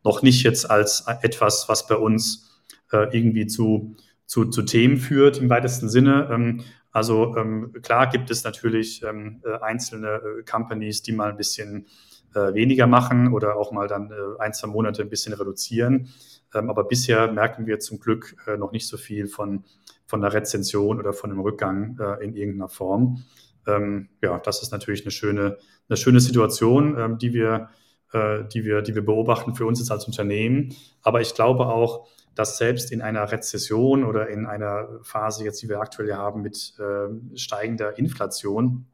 noch 0.04 0.22
nicht 0.22 0.42
jetzt 0.42 0.70
als 0.70 1.04
etwas, 1.22 1.68
was 1.68 1.86
bei 1.86 1.96
uns 1.96 2.62
äh, 2.92 3.08
irgendwie 3.16 3.46
zu, 3.46 3.96
zu, 4.26 4.46
zu 4.46 4.62
Themen 4.62 4.96
führt 4.96 5.38
im 5.38 5.50
weitesten 5.50 5.88
Sinne. 5.88 6.28
Ähm, 6.30 6.60
also 6.90 7.36
ähm, 7.36 7.72
klar 7.82 8.08
gibt 8.08 8.30
es 8.30 8.44
natürlich 8.44 9.02
ähm, 9.02 9.42
äh, 9.44 9.58
einzelne 9.60 10.08
äh, 10.08 10.42
Companies, 10.42 11.02
die 11.02 11.12
mal 11.12 11.30
ein 11.30 11.36
bisschen 11.36 11.86
äh, 12.34 12.54
weniger 12.54 12.86
machen 12.86 13.32
oder 13.32 13.56
auch 13.56 13.72
mal 13.72 13.88
dann 13.88 14.10
äh, 14.10 14.40
ein, 14.40 14.52
zwei 14.52 14.68
Monate 14.68 15.02
ein 15.02 15.10
bisschen 15.10 15.34
reduzieren. 15.34 16.08
Ähm, 16.54 16.70
aber 16.70 16.84
bisher 16.84 17.30
merken 17.30 17.66
wir 17.66 17.78
zum 17.78 18.00
Glück 18.00 18.36
äh, 18.46 18.56
noch 18.56 18.72
nicht 18.72 18.88
so 18.88 18.96
viel 18.96 19.26
von, 19.26 19.64
von 20.06 20.20
der 20.20 20.32
Rezension 20.32 20.98
oder 20.98 21.12
von 21.12 21.30
einem 21.30 21.40
Rückgang 21.40 21.98
in 22.22 22.34
irgendeiner 22.34 22.70
Form. 22.70 23.22
Ähm, 23.66 24.08
ja, 24.22 24.38
das 24.38 24.62
ist 24.62 24.72
natürlich 24.72 25.02
eine 25.02 25.10
schöne, 25.10 25.58
eine 25.88 25.96
schöne 25.96 26.20
Situation, 26.20 26.96
ähm, 26.98 27.18
die 27.18 27.34
wir 27.34 27.68
äh, 28.12 28.44
die, 28.52 28.64
wir, 28.64 28.82
die 28.82 28.94
wir 28.94 29.04
beobachten 29.04 29.54
für 29.54 29.66
uns 29.66 29.90
als 29.90 30.06
Unternehmen. 30.06 30.74
Aber 31.02 31.20
ich 31.20 31.34
glaube 31.34 31.66
auch, 31.66 32.08
dass 32.34 32.56
selbst 32.56 32.92
in 32.92 33.02
einer 33.02 33.32
Rezession 33.32 34.04
oder 34.04 34.28
in 34.28 34.46
einer 34.46 35.00
Phase 35.02 35.44
jetzt, 35.44 35.60
die 35.62 35.68
wir 35.68 35.80
aktuell 35.80 36.14
haben 36.14 36.42
mit 36.42 36.74
äh, 36.78 37.36
steigender 37.36 37.98
Inflation, 37.98 38.86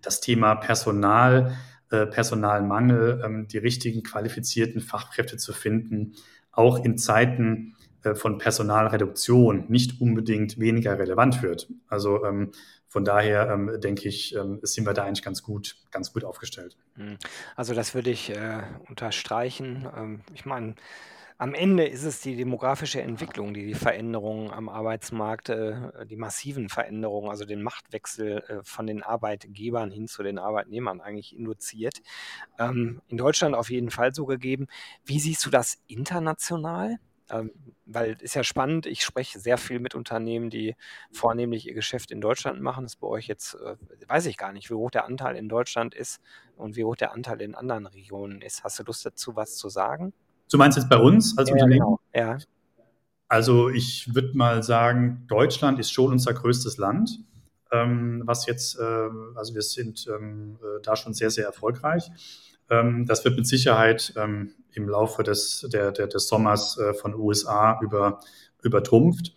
das 0.00 0.20
Thema 0.20 0.54
Personal, 0.54 1.54
äh, 1.90 2.06
Personalmangel, 2.06 3.22
ähm, 3.24 3.48
die 3.48 3.58
richtigen 3.58 4.02
qualifizierten 4.02 4.80
Fachkräfte 4.80 5.36
zu 5.36 5.52
finden, 5.52 6.14
auch 6.50 6.82
in 6.82 6.96
Zeiten 6.96 7.76
äh, 8.02 8.14
von 8.14 8.38
Personalreduktion 8.38 9.66
nicht 9.68 10.00
unbedingt 10.00 10.58
weniger 10.58 10.98
relevant 10.98 11.42
wird. 11.42 11.68
Also 11.88 12.24
ähm, 12.24 12.52
von 12.92 13.06
daher 13.06 13.48
ähm, 13.48 13.80
denke 13.80 14.06
ich, 14.06 14.34
ähm, 14.34 14.60
sind 14.60 14.84
wir 14.84 14.92
da 14.92 15.04
eigentlich 15.04 15.24
ganz 15.24 15.42
gut, 15.42 15.78
ganz 15.90 16.12
gut 16.12 16.24
aufgestellt. 16.24 16.76
Hm. 16.96 17.16
Also 17.56 17.72
das 17.72 17.94
würde 17.94 18.10
ich 18.10 18.28
äh, 18.28 18.60
unterstreichen. 18.86 19.88
Ähm, 19.96 20.20
ich 20.34 20.44
meine, 20.44 20.74
am 21.38 21.54
Ende 21.54 21.86
ist 21.86 22.04
es 22.04 22.20
die 22.20 22.36
demografische 22.36 23.00
Entwicklung, 23.00 23.54
die 23.54 23.64
die 23.64 23.72
Veränderungen 23.72 24.50
am 24.50 24.68
Arbeitsmarkt, 24.68 25.48
äh, 25.48 26.04
die 26.04 26.16
massiven 26.16 26.68
Veränderungen, 26.68 27.30
also 27.30 27.46
den 27.46 27.62
Machtwechsel 27.62 28.44
äh, 28.46 28.58
von 28.62 28.86
den 28.86 29.02
Arbeitgebern 29.02 29.90
hin 29.90 30.06
zu 30.06 30.22
den 30.22 30.38
Arbeitnehmern 30.38 31.00
eigentlich 31.00 31.34
induziert. 31.34 32.02
Ähm, 32.58 33.00
in 33.08 33.16
Deutschland 33.16 33.54
auf 33.54 33.70
jeden 33.70 33.90
Fall 33.90 34.12
so 34.12 34.26
gegeben. 34.26 34.66
Wie 35.02 35.18
siehst 35.18 35.46
du 35.46 35.50
das 35.50 35.78
international? 35.86 36.98
Ähm, 37.32 37.50
weil 37.86 38.16
ist 38.20 38.34
ja 38.34 38.44
spannend, 38.44 38.86
ich 38.86 39.02
spreche 39.02 39.40
sehr 39.40 39.58
viel 39.58 39.80
mit 39.80 39.94
Unternehmen, 39.94 40.50
die 40.50 40.76
vornehmlich 41.10 41.66
ihr 41.66 41.74
Geschäft 41.74 42.10
in 42.10 42.20
Deutschland 42.20 42.60
machen. 42.60 42.84
Das 42.84 42.96
bei 42.96 43.06
euch 43.06 43.26
jetzt, 43.26 43.54
äh, 43.54 43.76
weiß 44.06 44.26
ich 44.26 44.36
gar 44.36 44.52
nicht, 44.52 44.70
wie 44.70 44.74
hoch 44.74 44.90
der 44.90 45.06
Anteil 45.06 45.36
in 45.36 45.48
Deutschland 45.48 45.94
ist 45.94 46.20
und 46.56 46.76
wie 46.76 46.84
hoch 46.84 46.96
der 46.96 47.12
Anteil 47.12 47.40
in 47.40 47.54
anderen 47.54 47.86
Regionen 47.86 48.42
ist. 48.42 48.64
Hast 48.64 48.78
du 48.78 48.84
Lust 48.84 49.04
dazu, 49.06 49.34
was 49.34 49.56
zu 49.56 49.68
sagen? 49.70 50.12
Du 50.50 50.58
meinst 50.58 50.76
jetzt 50.76 50.90
bei 50.90 50.98
uns 50.98 51.36
als 51.38 51.48
Ja, 51.48 51.54
Unternehmen? 51.54 51.80
genau. 51.80 52.00
Ja. 52.14 52.38
Also 53.28 53.70
ich 53.70 54.14
würde 54.14 54.36
mal 54.36 54.62
sagen, 54.62 55.24
Deutschland 55.26 55.78
ist 55.78 55.90
schon 55.90 56.12
unser 56.12 56.34
größtes 56.34 56.76
Land, 56.76 57.18
ähm, 57.72 58.22
was 58.26 58.44
jetzt, 58.44 58.78
äh, 58.78 59.08
also 59.34 59.54
wir 59.54 59.62
sind 59.62 60.06
ähm, 60.06 60.58
äh, 60.62 60.82
da 60.82 60.96
schon 60.96 61.14
sehr, 61.14 61.30
sehr 61.30 61.46
erfolgreich. 61.46 62.10
Ähm, 62.72 63.04
das 63.06 63.24
wird 63.24 63.36
mit 63.36 63.46
Sicherheit 63.46 64.14
ähm, 64.16 64.54
im 64.72 64.88
Laufe 64.88 65.22
des, 65.22 65.68
der, 65.70 65.92
der, 65.92 66.06
des 66.06 66.26
Sommers 66.26 66.78
äh, 66.78 66.94
von 66.94 67.14
USA 67.14 67.78
über, 67.82 68.20
übertrumpft. 68.62 69.34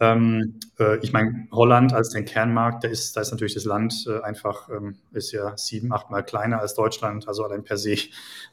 Ähm, 0.00 0.58
äh, 0.78 0.96
ich 1.02 1.12
meine, 1.12 1.46
Holland 1.52 1.92
als 1.92 2.08
den 2.08 2.24
Kernmarkt, 2.24 2.84
da 2.84 2.88
ist, 2.88 3.14
da 3.14 3.20
ist 3.20 3.32
natürlich 3.32 3.52
das 3.52 3.66
Land 3.66 4.06
äh, 4.08 4.22
einfach, 4.22 4.70
ähm, 4.70 4.96
ist 5.12 5.30
ja 5.32 5.54
sieben, 5.58 5.92
achtmal 5.92 6.24
kleiner 6.24 6.58
als 6.58 6.74
Deutschland, 6.74 7.28
also 7.28 7.44
allein 7.44 7.64
per 7.64 7.76
se 7.76 7.96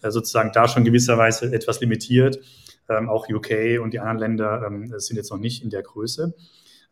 sozusagen 0.04 0.52
da 0.52 0.68
schon 0.68 0.84
gewisserweise 0.84 1.54
etwas 1.54 1.80
limitiert. 1.80 2.40
Ähm, 2.90 3.10
auch 3.10 3.30
UK 3.30 3.82
und 3.82 3.94
die 3.94 4.00
anderen 4.00 4.18
Länder 4.18 4.64
ähm, 4.66 4.94
sind 4.98 5.16
jetzt 5.16 5.32
noch 5.32 5.38
nicht 5.38 5.64
in 5.64 5.70
der 5.70 5.84
Größe. 5.84 6.36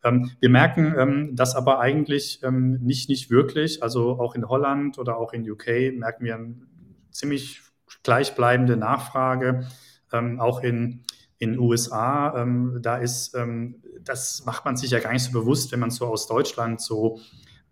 Ähm, 0.05 0.31
wir 0.39 0.49
merken 0.49 0.93
ähm, 0.97 1.35
das 1.35 1.55
aber 1.55 1.79
eigentlich 1.79 2.41
nicht, 2.51 3.09
nicht 3.09 3.29
wirklich. 3.29 3.81
Also 3.83 4.19
auch 4.19 4.35
in 4.35 4.47
Holland 4.47 4.97
oder 4.97 5.17
auch 5.17 5.33
in 5.33 5.49
UK 5.49 5.67
merken 5.97 6.25
wir 6.25 6.35
ziemlich 7.15 7.61
gleichbleibende 8.03 8.77
Nachfrage. 8.77 9.67
auch 10.39 10.61
in, 10.61 11.03
in 11.39 11.59
USA, 11.59 12.41
ähm, 12.41 12.79
da 12.81 12.97
ist, 12.97 13.35
ähm, 13.35 13.81
das 14.01 14.45
macht 14.45 14.63
man 14.63 14.77
sich 14.77 14.91
ja 14.91 14.99
gar 14.99 15.11
nicht 15.11 15.23
so 15.23 15.31
bewusst, 15.31 15.71
wenn 15.71 15.79
man 15.79 15.89
so 15.91 16.05
aus 16.05 16.27
Deutschland 16.27 16.79
so 16.79 17.19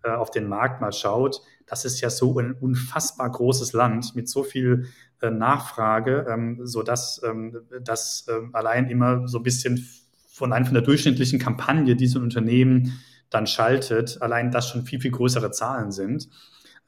äh, 0.02 0.10
auf 0.10 0.30
den 0.30 0.48
Markt 0.48 0.80
mal 0.80 0.92
schaut. 0.92 1.40
Das 1.66 1.84
ist 1.84 2.00
ja 2.02 2.10
so 2.10 2.38
ein 2.38 2.52
unfassbar 2.52 3.30
großes 3.30 3.72
Land 3.72 4.14
mit 4.14 4.28
so 4.28 4.42
viel 4.42 4.88
äh, 5.22 5.30
Nachfrage, 5.30 6.26
ähm, 6.28 6.60
so 6.66 6.82
dass 6.82 7.22
ähm, 7.24 7.62
das 7.82 8.26
äh, 8.28 8.40
allein 8.52 8.90
immer 8.90 9.26
so 9.26 9.38
ein 9.38 9.42
bisschen 9.42 9.88
von 10.28 10.52
einem 10.52 10.66
von 10.66 10.74
der 10.74 10.82
durchschnittlichen 10.82 11.38
Kampagne, 11.38 11.96
die 11.96 12.06
so 12.06 12.18
ein 12.18 12.24
Unternehmen 12.24 13.00
dann 13.30 13.46
schaltet, 13.46 14.20
allein 14.20 14.50
das 14.50 14.68
schon 14.68 14.84
viel, 14.84 15.00
viel 15.00 15.12
größere 15.12 15.50
Zahlen 15.50 15.90
sind. 15.90 16.28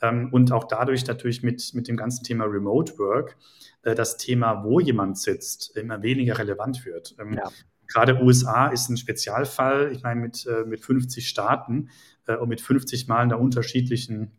Ähm, 0.03 0.29
und 0.33 0.53
auch 0.53 0.65
dadurch 0.65 1.07
natürlich 1.07 1.43
mit, 1.43 1.73
mit 1.75 1.89
dem 1.89 1.97
ganzen 1.97 2.25
Thema 2.25 2.45
Remote 2.45 2.99
Work 2.99 3.37
äh, 3.83 3.95
das 3.95 4.17
Thema, 4.17 4.65
wo 4.65 4.81
jemand 4.81 5.19
sitzt, 5.19 5.77
immer 5.77 6.03
weniger 6.03 6.39
relevant 6.39 6.85
wird. 6.85 7.15
Ähm, 7.19 7.35
ja. 7.35 7.51
Gerade 7.89 8.21
USA 8.21 8.67
ist 8.67 8.89
ein 8.89 8.97
Spezialfall, 8.97 9.93
ich 9.93 10.03
meine, 10.03 10.21
mit, 10.21 10.45
äh, 10.47 10.65
mit 10.65 10.81
50 10.81 11.29
Staaten 11.29 11.89
äh, 12.27 12.37
und 12.37 12.49
mit 12.49 12.61
50 12.61 13.07
Mal 13.07 13.21
einer 13.21 13.41
unterschiedlichen 13.41 14.33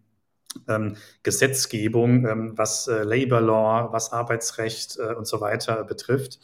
ähm, 0.68 0.96
Gesetzgebung, 1.24 2.58
was 2.58 2.88
Labor 2.88 3.42
Law, 3.42 3.90
was 3.92 4.12
Arbeitsrecht 4.12 4.98
und 4.98 5.28
so 5.28 5.40
weiter 5.40 5.84
betrifft, 5.84 6.40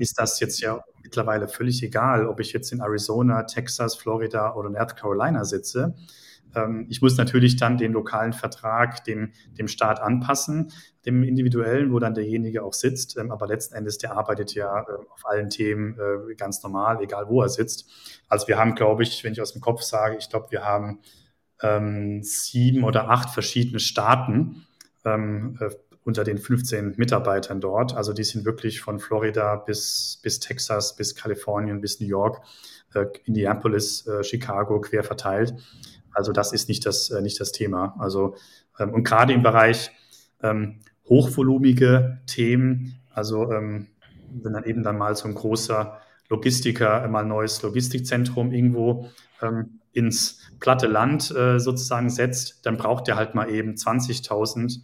ist 0.00 0.18
das 0.18 0.40
jetzt 0.40 0.60
ja 0.60 0.82
mittlerweile 1.00 1.46
völlig 1.46 1.80
egal, 1.84 2.26
ob 2.26 2.40
ich 2.40 2.52
jetzt 2.52 2.72
in 2.72 2.80
Arizona, 2.80 3.44
Texas, 3.44 3.94
Florida 3.94 4.54
oder 4.54 4.68
North 4.68 4.96
Carolina 4.96 5.44
sitze. 5.44 5.94
Ähm, 6.54 6.86
ich 6.88 7.02
muss 7.02 7.16
natürlich 7.16 7.56
dann 7.56 7.78
den 7.78 7.92
lokalen 7.92 8.32
Vertrag 8.32 9.04
dem, 9.04 9.32
dem 9.58 9.68
Staat 9.68 10.00
anpassen, 10.00 10.72
dem 11.04 11.22
individuellen, 11.22 11.92
wo 11.92 11.98
dann 11.98 12.14
derjenige 12.14 12.62
auch 12.62 12.72
sitzt. 12.72 13.16
Ähm, 13.16 13.30
aber 13.30 13.46
letzten 13.46 13.74
Endes, 13.74 13.98
der 13.98 14.12
arbeitet 14.12 14.54
ja 14.54 14.80
äh, 14.80 14.92
auf 15.10 15.24
allen 15.24 15.50
Themen 15.50 15.98
äh, 15.98 16.34
ganz 16.34 16.62
normal, 16.62 17.02
egal 17.02 17.28
wo 17.28 17.42
er 17.42 17.48
sitzt. 17.48 17.88
Also 18.28 18.48
wir 18.48 18.58
haben, 18.58 18.74
glaube 18.74 19.02
ich, 19.02 19.24
wenn 19.24 19.32
ich 19.32 19.40
aus 19.40 19.52
dem 19.52 19.60
Kopf 19.60 19.82
sage, 19.82 20.16
ich 20.18 20.28
glaube, 20.28 20.50
wir 20.50 20.64
haben 20.64 21.00
ähm, 21.62 22.22
sieben 22.22 22.84
oder 22.84 23.08
acht 23.08 23.30
verschiedene 23.30 23.80
Staaten 23.80 24.66
ähm, 25.04 25.56
äh, 25.60 25.70
unter 26.06 26.22
den 26.22 26.38
15 26.38 26.94
Mitarbeitern 26.96 27.60
dort. 27.60 27.96
Also 27.96 28.12
die 28.12 28.22
sind 28.22 28.44
wirklich 28.44 28.80
von 28.80 29.00
Florida 29.00 29.56
bis, 29.56 30.20
bis 30.22 30.38
Texas, 30.38 30.94
bis 30.94 31.16
Kalifornien, 31.16 31.80
bis 31.80 32.00
New 32.00 32.06
York, 32.06 32.42
äh, 32.94 33.06
Indianapolis, 33.24 34.06
äh, 34.06 34.22
Chicago 34.22 34.80
quer 34.80 35.02
verteilt. 35.02 35.54
Also 36.16 36.32
das 36.32 36.52
ist 36.52 36.68
nicht 36.68 36.86
das, 36.86 37.10
äh, 37.10 37.20
nicht 37.20 37.38
das 37.38 37.52
Thema. 37.52 37.94
Also 37.98 38.36
ähm, 38.78 38.92
und 38.94 39.04
gerade 39.04 39.34
im 39.34 39.42
Bereich 39.42 39.90
ähm, 40.42 40.80
hochvolumige 41.08 42.20
Themen, 42.26 42.98
also 43.12 43.52
ähm, 43.52 43.88
wenn 44.30 44.54
dann 44.54 44.64
eben 44.64 44.82
dann 44.82 44.96
mal 44.96 45.14
so 45.14 45.28
ein 45.28 45.34
großer 45.34 46.00
Logistiker 46.28 47.06
mal 47.08 47.22
ein 47.22 47.28
neues 47.28 47.62
Logistikzentrum 47.62 48.50
irgendwo 48.50 49.10
ähm, 49.42 49.80
ins 49.92 50.40
platte 50.58 50.86
Land 50.86 51.30
äh, 51.30 51.60
sozusagen 51.60 52.08
setzt, 52.08 52.64
dann 52.64 52.78
braucht 52.78 53.08
er 53.08 53.16
halt 53.16 53.34
mal 53.34 53.50
eben 53.50 53.74
20.000 53.74 54.80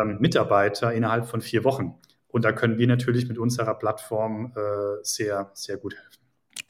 ähm, 0.00 0.18
Mitarbeiter 0.20 0.92
innerhalb 0.92 1.26
von 1.26 1.40
vier 1.42 1.64
Wochen. 1.64 1.96
Und 2.28 2.44
da 2.44 2.52
können 2.52 2.78
wir 2.78 2.86
natürlich 2.86 3.28
mit 3.28 3.36
unserer 3.36 3.74
Plattform 3.74 4.52
äh, 4.56 5.02
sehr, 5.02 5.50
sehr 5.54 5.76
gut 5.76 5.94
helfen 5.94 6.21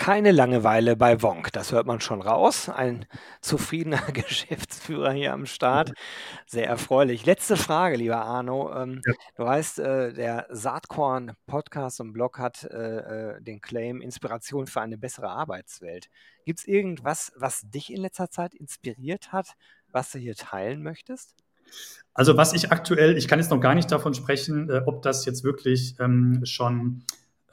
keine 0.02 0.32
Langeweile 0.32 0.96
bei 0.96 1.22
Wonk. 1.22 1.52
Das 1.52 1.70
hört 1.70 1.86
man 1.86 2.00
schon 2.00 2.22
raus. 2.22 2.68
Ein 2.68 3.06
zufriedener 3.40 4.02
Geschäftsführer 4.12 5.12
hier 5.12 5.32
am 5.32 5.46
Start. 5.46 5.92
Sehr 6.44 6.66
erfreulich. 6.66 7.24
Letzte 7.24 7.56
Frage, 7.56 7.94
lieber 7.98 8.16
Arno. 8.16 8.74
Ähm, 8.74 9.00
ja. 9.06 9.12
Du 9.36 9.44
weißt, 9.44 9.78
äh, 9.78 10.12
der 10.12 10.48
Saatkorn 10.50 11.36
Podcast 11.46 12.00
und 12.00 12.14
Blog 12.14 12.40
hat 12.40 12.64
äh, 12.64 13.36
äh, 13.36 13.40
den 13.42 13.60
Claim 13.60 14.00
Inspiration 14.00 14.66
für 14.66 14.80
eine 14.80 14.98
bessere 14.98 15.28
Arbeitswelt. 15.28 16.08
Gibt 16.46 16.58
es 16.58 16.66
irgendwas, 16.66 17.30
was 17.36 17.60
dich 17.70 17.92
in 17.92 18.00
letzter 18.00 18.28
Zeit 18.28 18.54
inspiriert 18.54 19.30
hat, 19.30 19.50
was 19.92 20.10
du 20.10 20.18
hier 20.18 20.34
teilen 20.34 20.82
möchtest? 20.82 21.36
Also 22.12 22.36
was 22.36 22.54
ich 22.54 22.72
aktuell, 22.72 23.16
ich 23.16 23.28
kann 23.28 23.38
jetzt 23.38 23.52
noch 23.52 23.60
gar 23.60 23.76
nicht 23.76 23.92
davon 23.92 24.14
sprechen, 24.14 24.68
äh, 24.68 24.82
ob 24.84 25.02
das 25.02 25.24
jetzt 25.26 25.44
wirklich 25.44 25.94
ähm, 26.00 26.40
schon 26.44 27.04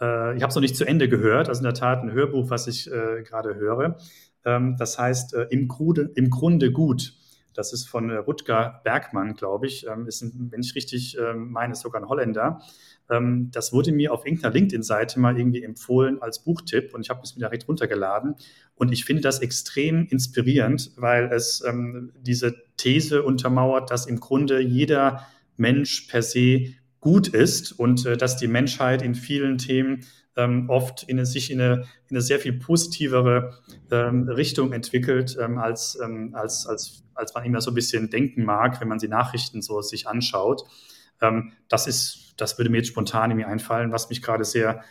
äh, 0.02 0.36
ich 0.36 0.42
habe 0.42 0.50
es 0.50 0.56
noch 0.56 0.62
nicht 0.62 0.76
zu 0.76 0.86
Ende 0.86 1.10
gehört, 1.10 1.50
also 1.50 1.60
in 1.60 1.66
der 1.66 1.74
Tat 1.74 2.02
ein 2.02 2.12
Hörbuch, 2.12 2.50
was 2.50 2.68
ich 2.68 2.92
äh, 2.92 3.24
gerade 3.24 3.56
höre. 3.56 3.98
Ähm, 4.46 4.76
das 4.78 4.98
heißt 4.98 5.34
äh, 5.34 5.48
im, 5.50 5.68
Grunde, 5.68 6.12
im 6.16 6.30
Grunde 6.30 6.72
gut. 6.72 7.14
Das 7.54 7.74
ist 7.74 7.90
von 7.90 8.10
äh, 8.10 8.16
Rutger 8.16 8.82
Bergmann, 8.84 9.34
glaube 9.34 9.68
ich. 9.68 9.86
Ähm, 9.86 10.08
ist, 10.08 10.22
ein, 10.22 10.48
wenn 10.52 10.62
ich 10.62 10.76
richtig 10.76 11.18
ähm, 11.18 11.52
meine, 11.52 11.74
ist 11.74 11.82
sogar 11.82 12.02
ein 12.02 12.08
Holländer. 12.08 12.62
Ähm, 13.10 13.50
das 13.52 13.74
wurde 13.74 13.92
mir 13.92 14.14
auf 14.14 14.26
irgendeiner 14.26 14.54
LinkedIn-Seite 14.54 15.20
mal 15.20 15.38
irgendwie 15.38 15.64
empfohlen 15.64 16.22
als 16.22 16.44
Buchtipp 16.44 16.94
und 16.94 17.02
ich 17.02 17.10
habe 17.10 17.22
es 17.24 17.36
mir 17.36 17.42
direkt 17.42 17.68
runtergeladen. 17.68 18.36
Und 18.76 18.94
ich 18.94 19.04
finde 19.04 19.22
das 19.22 19.40
extrem 19.40 20.08
inspirierend, 20.08 20.92
weil 20.96 21.26
es 21.34 21.64
ähm, 21.68 22.14
diese 22.22 22.56
These 22.78 23.24
untermauert, 23.24 23.92
dass 23.92 24.06
im 24.06 24.20
Grunde 24.20 24.62
jeder 24.62 25.28
Mensch 25.58 26.08
per 26.08 26.22
se 26.22 26.76
gut 27.00 27.28
ist 27.28 27.72
und 27.72 28.06
äh, 28.06 28.18
dass 28.18 28.38
die 28.38 28.48
Menschheit 28.48 29.02
in 29.02 29.16
vielen 29.16 29.58
Themen 29.58 30.06
ähm, 30.36 30.70
oft 30.70 31.04
in, 31.04 31.24
sich 31.26 31.52
in 31.52 31.62
eine, 31.62 31.74
in 32.08 32.16
eine 32.16 32.22
sehr 32.22 32.40
viel 32.40 32.54
positivere 32.54 33.60
ähm, 33.92 34.28
Richtung 34.30 34.74
entwickelt, 34.74 35.38
ähm, 35.40 35.58
als, 35.58 35.98
ähm, 36.02 36.34
als, 36.34 36.66
als, 36.66 37.04
als 37.14 37.34
man 37.34 37.44
immer 37.46 37.62
so 37.62 37.72
ein 37.72 37.76
bisschen 37.76 38.10
denken 38.10 38.44
mag, 38.44 38.80
wenn 38.80 38.88
man 38.88 39.00
die 39.00 39.08
Nachrichten 39.08 39.62
so 39.62 39.82
sich 39.82 40.08
anschaut. 40.08 40.64
Ähm, 41.22 41.52
das 41.68 41.88
ist, 41.88 42.34
das 42.38 42.58
würde 42.58 42.70
mir 42.70 42.78
jetzt 42.78 42.90
spontan 42.90 43.32
in 43.32 43.38
mir 43.38 43.48
einfallen, 43.48 43.92
was 43.92 44.10
mich 44.10 44.22
gerade 44.22 44.46
sehr 44.46 44.84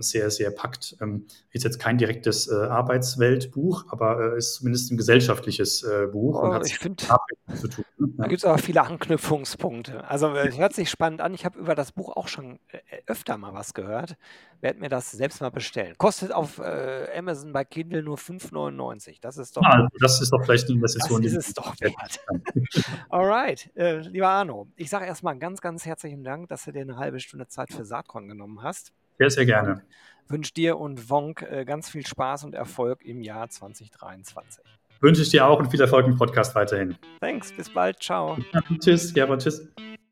sehr, 0.00 0.30
sehr 0.30 0.50
packt. 0.50 0.96
Ähm, 1.00 1.26
ist 1.52 1.64
jetzt 1.64 1.78
kein 1.78 1.98
direktes 1.98 2.48
äh, 2.48 2.54
Arbeitsweltbuch, 2.54 3.86
aber 3.88 4.34
äh, 4.34 4.38
ist 4.38 4.54
zumindest 4.54 4.90
ein 4.90 4.96
gesellschaftliches 4.96 5.82
äh, 5.82 6.06
Buch. 6.06 6.42
Oh, 6.42 6.60
ich 6.64 6.78
finde, 6.78 7.04
da 7.06 8.26
gibt 8.26 8.38
es 8.38 8.44
aber 8.44 8.58
viele 8.58 8.82
Anknüpfungspunkte. 8.82 10.08
Also 10.08 10.34
äh, 10.34 10.56
hört 10.56 10.74
sich 10.74 10.90
spannend 10.90 11.20
an. 11.20 11.34
Ich 11.34 11.44
habe 11.44 11.58
über 11.58 11.74
das 11.74 11.92
Buch 11.92 12.16
auch 12.16 12.28
schon 12.28 12.58
äh, 12.68 12.78
öfter 13.06 13.36
mal 13.38 13.54
was 13.54 13.74
gehört. 13.74 14.16
Werde 14.60 14.80
mir 14.80 14.88
das 14.88 15.10
selbst 15.12 15.40
mal 15.40 15.50
bestellen. 15.50 15.94
Kostet 15.98 16.32
auf 16.32 16.58
äh, 16.58 17.08
Amazon 17.16 17.52
bei 17.52 17.64
Kindle 17.64 18.02
nur 18.02 18.16
5,99. 18.16 19.18
Das 19.20 19.38
ist 19.38 19.56
doch. 19.56 19.62
Ah, 19.62 19.82
also 19.82 19.88
das 20.00 20.20
ist 20.20 20.32
doch 20.32 20.42
vielleicht 20.44 20.66
eine 20.66 20.76
Investition. 20.76 21.22
Das 21.22 21.32
ist 21.32 21.48
es 21.48 21.54
doch 21.54 21.74
wert. 21.80 22.20
Alright, 23.08 23.70
lieber 23.74 24.28
Arno, 24.28 24.68
ich 24.76 24.90
sage 24.90 25.06
erstmal 25.06 25.38
ganz, 25.38 25.60
ganz 25.60 25.86
herzlichen 25.86 26.24
Dank, 26.24 26.48
dass 26.48 26.64
du 26.64 26.72
dir 26.72 26.82
eine 26.82 26.96
halbe 26.96 27.20
Stunde 27.20 27.46
Zeit 27.48 27.72
für 27.72 27.84
Saatkorn 27.84 28.28
genommen 28.28 28.62
hast. 28.62 28.92
Sehr, 29.18 29.30
sehr 29.30 29.46
gerne. 29.46 29.82
Wünsche 30.28 30.52
dir 30.52 30.78
und 30.78 31.10
Wonk 31.10 31.42
äh, 31.42 31.64
ganz 31.64 31.88
viel 31.88 32.06
Spaß 32.06 32.44
und 32.44 32.54
Erfolg 32.54 33.04
im 33.04 33.22
Jahr 33.22 33.48
2023. 33.48 34.62
Wünsche 35.00 35.22
ich 35.22 35.30
dir 35.30 35.46
auch 35.46 35.58
und 35.58 35.70
viel 35.70 35.80
Erfolg 35.80 36.06
im 36.06 36.16
Podcast 36.16 36.54
weiterhin. 36.54 36.96
Thanks, 37.20 37.52
bis 37.52 37.70
bald, 37.70 38.02
ciao. 38.02 38.36
Ja, 38.52 38.60
tschüss, 38.78 39.14
ja, 39.14 39.24
aber 39.24 39.38
tschüss. 39.38 39.66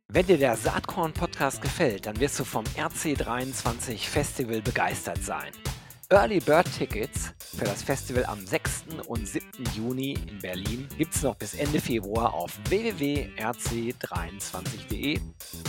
Wenn 0.08 0.26
dir 0.26 0.38
der 0.38 0.56
Saatkorn-Podcast 0.56 1.60
gefällt, 1.60 2.06
dann 2.06 2.18
wirst 2.20 2.38
du 2.38 2.44
vom 2.44 2.64
RC23 2.64 4.08
Festival 4.08 4.62
begeistert 4.62 5.22
sein. 5.22 5.50
Early 6.08 6.38
Bird 6.38 6.72
Tickets 6.72 7.34
für 7.40 7.64
das 7.64 7.82
Festival 7.82 8.24
am 8.26 8.46
6. 8.46 8.84
und 9.08 9.26
7. 9.26 9.44
Juni 9.74 10.16
in 10.28 10.38
Berlin 10.38 10.86
gibt 10.96 11.16
es 11.16 11.24
noch 11.24 11.34
bis 11.34 11.54
Ende 11.54 11.80
Februar 11.80 12.32
auf 12.32 12.56
www.rc23.de. 12.68 15.18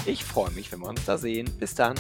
Ich 0.06 0.24
freue 0.24 0.52
mich, 0.52 0.72
wenn 0.72 0.82
wir 0.82 0.90
uns 0.90 1.06
da 1.06 1.18
sehen. 1.18 1.50
Bis 1.60 1.74
dann. 1.74 1.96